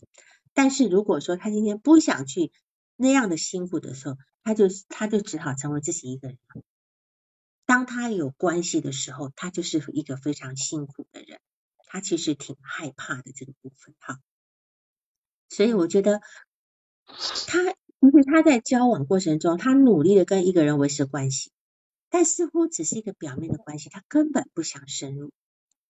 [0.58, 2.50] 但是如果说他今天不想去
[2.96, 6.38] 那样的辛苦的时候，他就他就只好成为自己一个人。
[7.64, 11.38] 当他有关系的时候，他就是一个非常辛苦的人，
[11.86, 14.18] 他其实挺害怕的这个部分哈。
[15.48, 16.20] 所以我觉得
[17.46, 17.76] 他。
[18.00, 21.52] 其实他在交往过程中，他努力的跟一个人维持关系，
[22.10, 25.32] 但似乎只是一个表面的关系，他根本不想深入，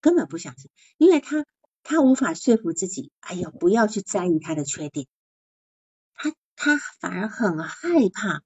[0.01, 0.55] 根本不想，
[0.97, 1.45] 因为他
[1.85, 5.07] 他无法说服自己，哎呀，不要去在意他的缺点，
[6.15, 8.41] 他他反而很害怕，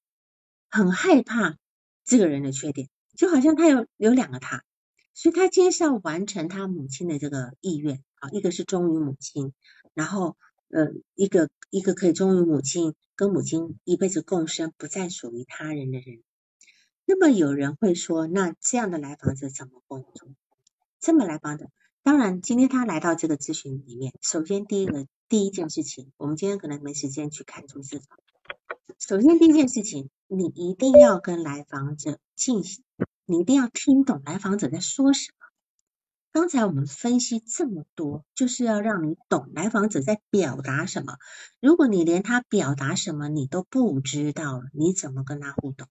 [0.70, 1.58] 很害怕
[2.04, 4.64] 这个人的缺点，就好像他有有两个他，
[5.14, 9.54] 所以他今天是要完成他母亲的这个意愿啊，一个是忠于母亲，
[9.96, 10.38] 然后
[10.70, 12.94] 呃一个一个可以忠于母亲。
[13.20, 16.24] 跟母亲一辈子共生，不再属于他人的人。
[17.04, 20.30] 那么有人会说，那这样的来访者怎么工作？
[21.02, 21.70] 这么来访者，
[22.04, 28.18] 当然今天他来到这个咨询里面，首先第一个第一件事情，我们今天可能没时间去看出字法。
[28.98, 32.84] 首先第一件事情，你一定要跟来访者进行，
[33.26, 35.36] 你一定要听懂来访者在说什么。
[36.32, 41.18] 刚才我们分析这么多，就是要让你懂来访者在表达什么。
[41.60, 45.88] 如果你连他表达什么你都不知道，你怎么跟他互动，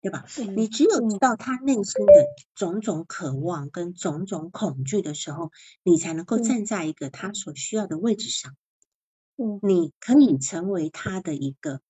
[0.00, 0.24] 对吧？
[0.56, 5.50] 你只有知道他内心的种种渴望跟种种恐惧的时候，
[5.82, 8.56] 你才能够站在一个他所需要的位置上。
[9.36, 11.80] 嗯，你可以成为他的一个，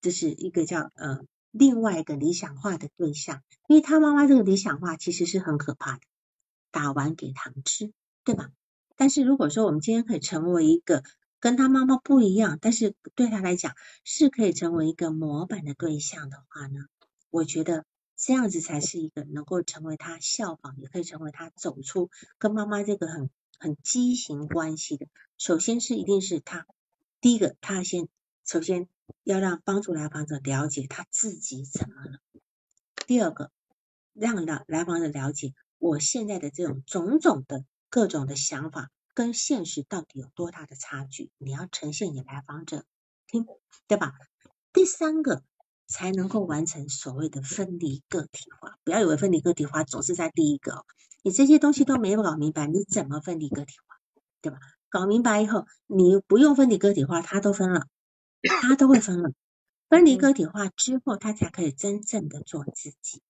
[0.00, 6.00] 就是一个叫呃另外一个理想化的对象，因为他妈妈这个理想化其实是很可怕的。
[6.70, 7.90] 打完给糖吃，
[8.22, 8.50] 对吧？
[8.96, 11.02] 但是如果说我们今天可以成为一个
[11.40, 13.72] 跟他妈妈不一样，但是对他来讲
[14.04, 16.80] 是可以成为一个模板的对象的话呢，
[17.36, 17.84] 我觉得
[18.16, 22.08] 这样子才是一个能够成为他效仿，也可以成为他走出
[22.38, 23.28] 跟妈妈这个很
[23.58, 25.06] 很畸形关系的。
[25.36, 26.66] 首先是一定是他
[27.20, 28.08] 第一个，他先
[28.46, 28.88] 首先
[29.22, 32.20] 要让帮助来访者了解他自己怎么了；
[33.06, 33.50] 第二个，
[34.14, 35.52] 让来来访者了解。
[35.76, 41.30] 我现在的这种种种的各种的想法跟现实到底有多大的差距？
[41.36, 42.86] 你要呈现给来访者
[43.26, 43.44] 听，
[43.86, 44.14] 对吧？
[44.72, 45.44] 第三个
[45.86, 48.78] 才能够完成所谓的分离个体化。
[48.84, 50.84] 不要以为分离个体化总是在第一个，哦
[51.22, 53.96] 你这些东西都没有搞明白，你怎么分离个体化？
[54.40, 54.58] 对吧？
[54.88, 57.86] 搞明白以后，你不用分离个体化，他都分了，
[58.62, 59.30] 他都会分了。
[59.88, 63.22] 分离个体化之后，他才可以真正的做自己，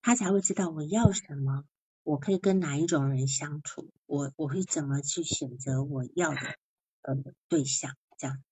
[0.00, 1.64] 他才会知道我要什么。
[2.02, 3.90] 我可以跟哪一种人相处？
[4.06, 6.40] 我我会怎么去选择我要的
[7.02, 7.14] 呃
[7.48, 7.94] 对象？
[8.16, 8.42] 这样，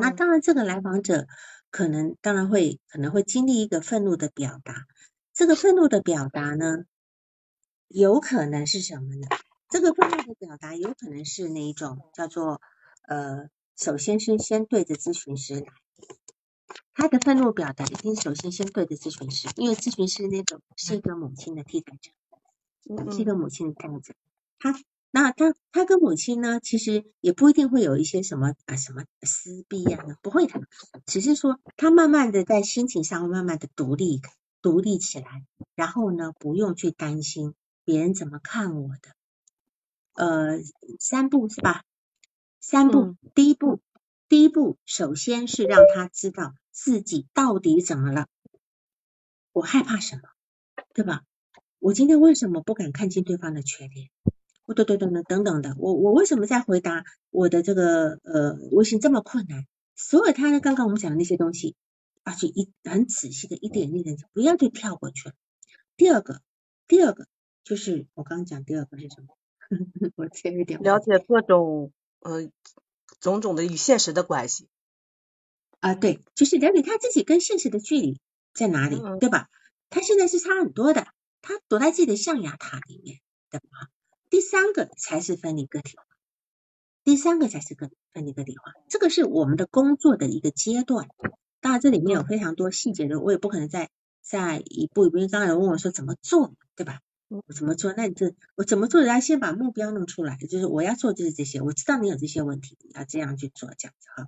[0.00, 1.26] 那当然这个来访者
[1.70, 4.86] 可能当然会可能会经历一个愤怒的表达。
[5.32, 6.84] 这个愤怒的表达呢，
[7.88, 9.28] 有可能是什么呢？
[9.68, 12.60] 这个愤怒的表达有可能是那一种叫做
[13.06, 15.66] 呃，首先是先对着咨询师来，
[16.94, 24.14] 他的愤怒表达一定首先先对着咨询师，因为咨询师那种是一个母亲的替代者，是一个母亲的代者，
[24.58, 24.74] 他
[25.10, 30.60] 那他他跟母亲呢，其实也不一定会有一些什么啊什么撕逼啊，不会的，
[31.06, 34.20] 只是说他慢慢的在心情上慢慢的独立
[34.60, 37.54] 独立起来，然后呢不用去担心
[37.84, 39.14] 别人怎么看我的，
[40.12, 40.58] 呃
[40.98, 41.84] 三步是吧？
[42.60, 43.80] 三步，第一步，
[44.28, 48.26] 第一步首先是让他知道自己到底怎么了，
[49.52, 50.22] 我害怕什么，
[50.92, 51.22] 对吧？
[51.78, 54.10] 我今天为什么不敢看清对方的缺点？
[54.68, 59.64] 我等等等等等等的，我我为什么在回答我的这个呃微信这么困难？
[59.96, 61.74] 所有他刚刚我们讲的那些东西，
[62.22, 65.34] 而且一很仔细的一点一点，不要就跳过去了。
[65.96, 66.42] 第二个，
[66.86, 67.26] 第二个
[67.64, 69.38] 就是我刚刚讲第二个是什么？
[70.16, 70.82] 我切一点。
[70.82, 71.90] 了解各种
[72.20, 72.50] 呃
[73.18, 74.68] 种种的与现实的关系。
[75.80, 78.20] 啊，对，就是了解他自己跟现实的距离
[78.52, 79.48] 在哪里，对吧？
[79.88, 81.06] 他现在是差很多的，
[81.40, 83.88] 他躲在自己的象牙塔里面，对吧？
[84.30, 86.04] 第三个才是分离个体化，
[87.02, 91.08] 第三个才是个分离个体化，这个是我们的工作的一个阶段。
[91.60, 93.88] 当然这里面有非常多细节的，我也不可能再
[94.20, 95.16] 再一步一步。
[95.16, 97.00] 因为刚才有问我说怎么做，对吧？
[97.28, 97.94] 我怎么做？
[97.96, 99.02] 那你这我怎么做？
[99.02, 101.62] 要先把目标弄出来，就是我要做就是这些。
[101.62, 104.26] 我知道你有这些问题，你要这样去做，这样子哈。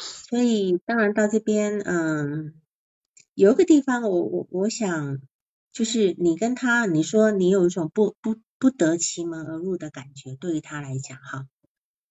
[0.00, 2.54] 所以当然到这边，嗯，
[3.34, 5.20] 有一个地方，我我我想
[5.72, 8.34] 就是你跟他，你说你有一种不不。
[8.58, 11.46] 不得其门而入的感觉，对于他来讲，哈，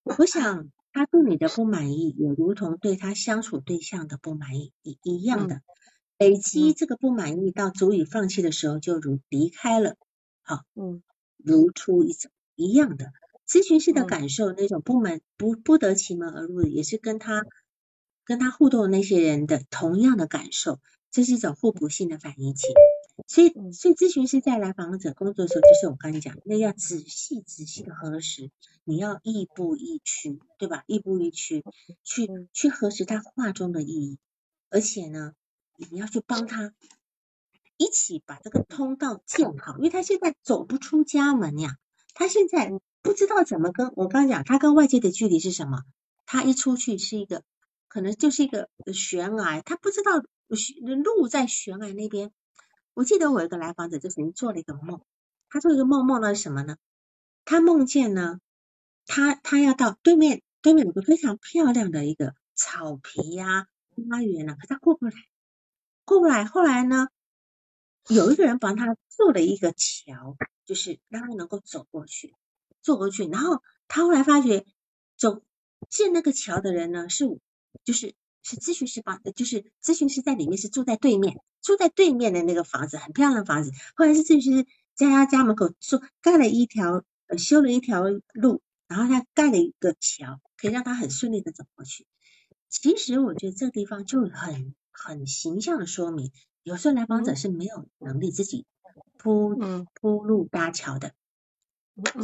[0.03, 5.61] 我想他对你的不满意，也如同对他相处对象的不满意一一样的，
[6.17, 9.95] 累积这个不满意到足以放弃的时候，就如离开了，
[10.41, 11.03] 好，嗯，
[11.37, 13.11] 如出一辙一样的。
[13.47, 17.45] 咨询师的感受，那种不满不不得其门而入，也是跟他
[18.25, 20.79] 跟他互动的那些人的同样的感受，
[21.11, 22.67] 这是一种互补性的反应器。
[23.25, 28.51] 所以，所以咨询师在来访者工作的时候，就是我刚才讲，那要仔细仔细的核实，
[28.83, 30.83] 你要亦步亦趋，对吧？
[30.85, 31.63] 亦步亦趋，
[32.03, 34.19] 去去核实他话中的意义，
[34.69, 35.33] 而且呢，
[35.89, 36.73] 你要去帮他
[37.77, 41.77] 一起把这个通道建好，因为他现在走不出家门呀，
[42.13, 45.81] 他现在不知道怎么跟我刚刚讲，他跟外界的距离是什么？
[46.27, 47.43] 他一出去是一个，
[47.87, 50.23] 可能就是一个悬崖，他不知道
[51.03, 52.31] 路在悬崖那边。
[52.97, 55.01] 我记得我有一个来访者就曾经做了一个梦，
[55.51, 56.77] 他做一个梦，梦到什么呢？
[57.45, 58.39] 他梦见呢，
[59.05, 63.67] 他他要到对面，对面有个非常漂亮的一个草皮呀
[64.09, 65.11] 花园呢，可他过不来，
[66.05, 66.45] 过不来。
[66.45, 67.09] 后来呢，
[68.07, 70.35] 有一个人帮他做了一个桥，
[70.65, 72.33] 就是让他能够走过去，
[72.81, 73.27] 走过去。
[73.27, 74.65] 然后他后来发觉，
[75.17, 75.43] 走
[75.87, 77.25] 建那个桥的人呢，是
[77.83, 78.15] 就是。
[78.47, 83.71] 是咨询师帮，就是咨询师在里面是住在对面，住在对面的那个房子，很漂亮的房子。
[83.93, 92.07] 后来是咨询师在他家门口做盖了一条，呃，修了一条路，然后他盖了一个桥，可以让他很顺利的走过去。
[92.69, 96.31] 其实我觉得这个地方就很很形象的说明，
[96.63, 98.65] 有时候来访者是没有能力自己
[99.17, 99.59] 铺
[99.93, 101.11] 铺路搭桥的，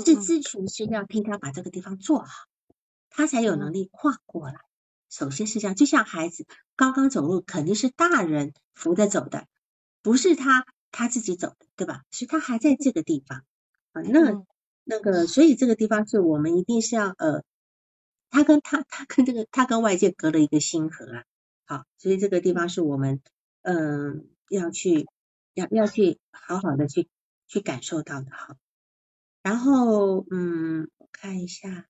[0.05, 2.45] 是咨询师要替他把这个地方做好，
[3.09, 4.55] 他才有能力跨过来。
[5.13, 9.45] 首先是这样，就像孩子刚刚走路，肯定是大人扶着走的，
[10.01, 12.01] 不是他他自己走的，对吧？
[12.09, 13.45] 所以他还在这个地方
[13.91, 14.43] 啊，那
[14.83, 17.43] 那个，所以这个地方是我们一定是要呃，
[18.31, 21.23] 他跟他他跟这个他跟外界隔了一个星河啊，
[21.65, 23.21] 好，所以这个地方是我们
[23.61, 25.07] 嗯要去
[25.53, 27.07] 要要去好好的去
[27.45, 28.57] 去感受到的哈。
[29.43, 31.85] 然后嗯，我看一下。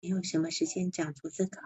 [0.00, 1.60] 没有什么时间讲逐字稿，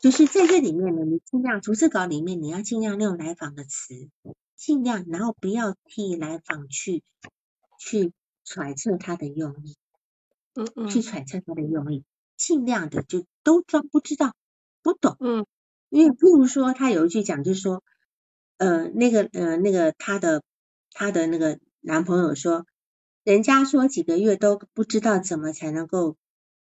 [0.00, 4.08] 就是在这里面呢，你尽量逐字稿里面你要尽量用来访的词，
[4.56, 7.02] 尽量，然后不要替来访去
[7.78, 9.76] 去揣测他的用意，
[10.54, 12.04] 嗯嗯，去揣测他的用意，
[12.38, 14.34] 尽量的就都装不知道
[14.82, 15.46] 不懂，嗯，
[15.90, 17.84] 因为譬如说他有一句讲就是说，
[18.56, 20.42] 呃，那个呃那个他的
[20.92, 22.64] 他的那个男朋友说，
[23.24, 26.16] 人家说几个月都不知道怎么才能够。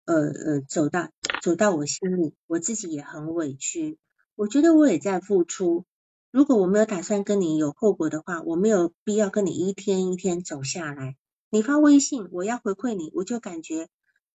[0.10, 1.12] 呃呃，走到
[1.44, 4.00] 走到我心里，我自己也很委屈。
[4.34, 5.86] 我觉得我也在付出。
[6.32, 11.16] 如果我没有打算跟你有后果的话，我没有必要跟你一天一天走下来。
[11.52, 13.88] 你发微信，我要回馈你，我就感觉，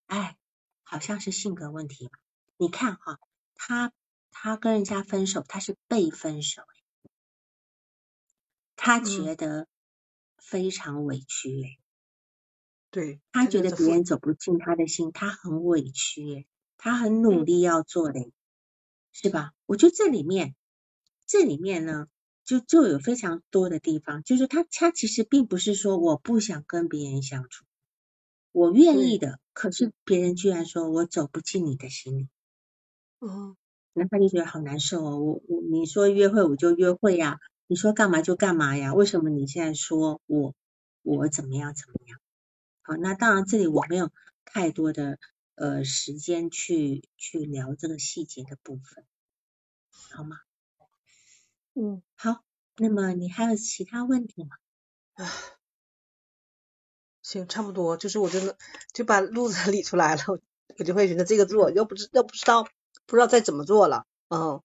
[0.06, 0.36] 哎，
[0.84, 2.08] 好像是性格问题。
[2.56, 3.18] 你看哈，
[3.56, 3.92] 他
[4.30, 6.62] 他跟人家分手，他是被分手，
[8.76, 9.66] 他觉得
[10.38, 11.78] 非常委屈嘞。
[12.94, 16.46] 对，他觉得别人走不进他的心，他很委屈耶，
[16.78, 18.30] 他很努嗯力要做的耶，
[19.12, 19.50] 是吧？
[19.66, 20.54] 我觉得这里面，
[21.26, 22.06] 这里面呢，
[22.44, 27.64] 就就有非常多的地方，就是他他其实并不是说我不想跟别人相处，
[28.52, 32.28] 我愿意的，可是别人居然说我走不进你的心里，
[33.20, 33.56] 哦
[33.92, 35.18] 那他就觉得好难受哦。
[35.18, 38.94] 我我你说约会我就约会呀、你说干嘛就干嘛呀？
[38.94, 40.54] 为什么你现在说我
[41.02, 42.18] 我怎么样怎么样？
[42.86, 44.10] 好，那当然这里我没有
[44.44, 45.18] 太多的
[45.54, 49.04] 呃时间去去聊这个细节的部分，
[50.12, 50.36] 好吗？
[51.72, 52.44] 嗯，好，
[52.76, 54.50] 那么你还有其他问题吗？
[55.14, 55.24] 啊，
[57.22, 58.58] 行，差不多，就是我真的
[58.92, 60.38] 就把路子 理出来了，我
[60.78, 62.64] 我就会觉得这个做，要不知要不知道
[63.06, 64.60] 不知道再怎么做了，嗯，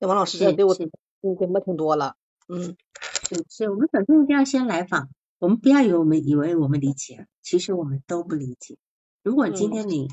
[0.00, 0.84] 那王老师对我是
[1.22, 2.16] 嗯给我挺多了，
[2.48, 2.76] 嗯
[3.28, 5.08] 是是，我们首先一定要先来访，
[5.38, 8.78] 我们不要以为我们以为我们理解了，其实我们都不理解。
[9.22, 10.08] 如果今嗯天你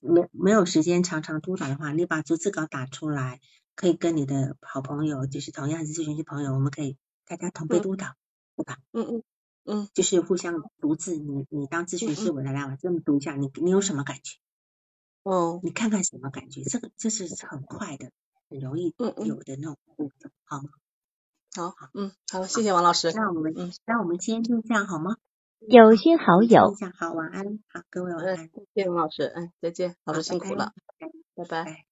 [0.00, 3.40] 没没有时间常常督导的话，你把逐字稿打出来，
[3.74, 6.96] 可以跟你的好朋友，就是同样是咨询师朋友，我们可以
[7.26, 8.14] 大家同辈嗯督导，
[8.56, 8.78] 对吧？
[8.92, 9.22] 嗯嗯
[9.64, 14.38] 嗯就是互相读字，你你当咨询师，嗯我来来我这么读一下，你你有什么感觉？
[15.22, 16.62] 哦你看看什么感觉？
[16.64, 18.10] 这个这是很快的，
[18.48, 18.94] 很容易
[19.24, 20.70] 有的那种步骤，好吗？
[21.54, 25.16] 好嗯好，谢谢王老师，那我们嗯那我们今天就这样好吗？
[25.68, 31.06] 有些好友，好，晚安，好，各位晚嗯安，再见王老师，嗯再见，老师辛苦了，，拜
[31.36, 31.91] 拜拜拜。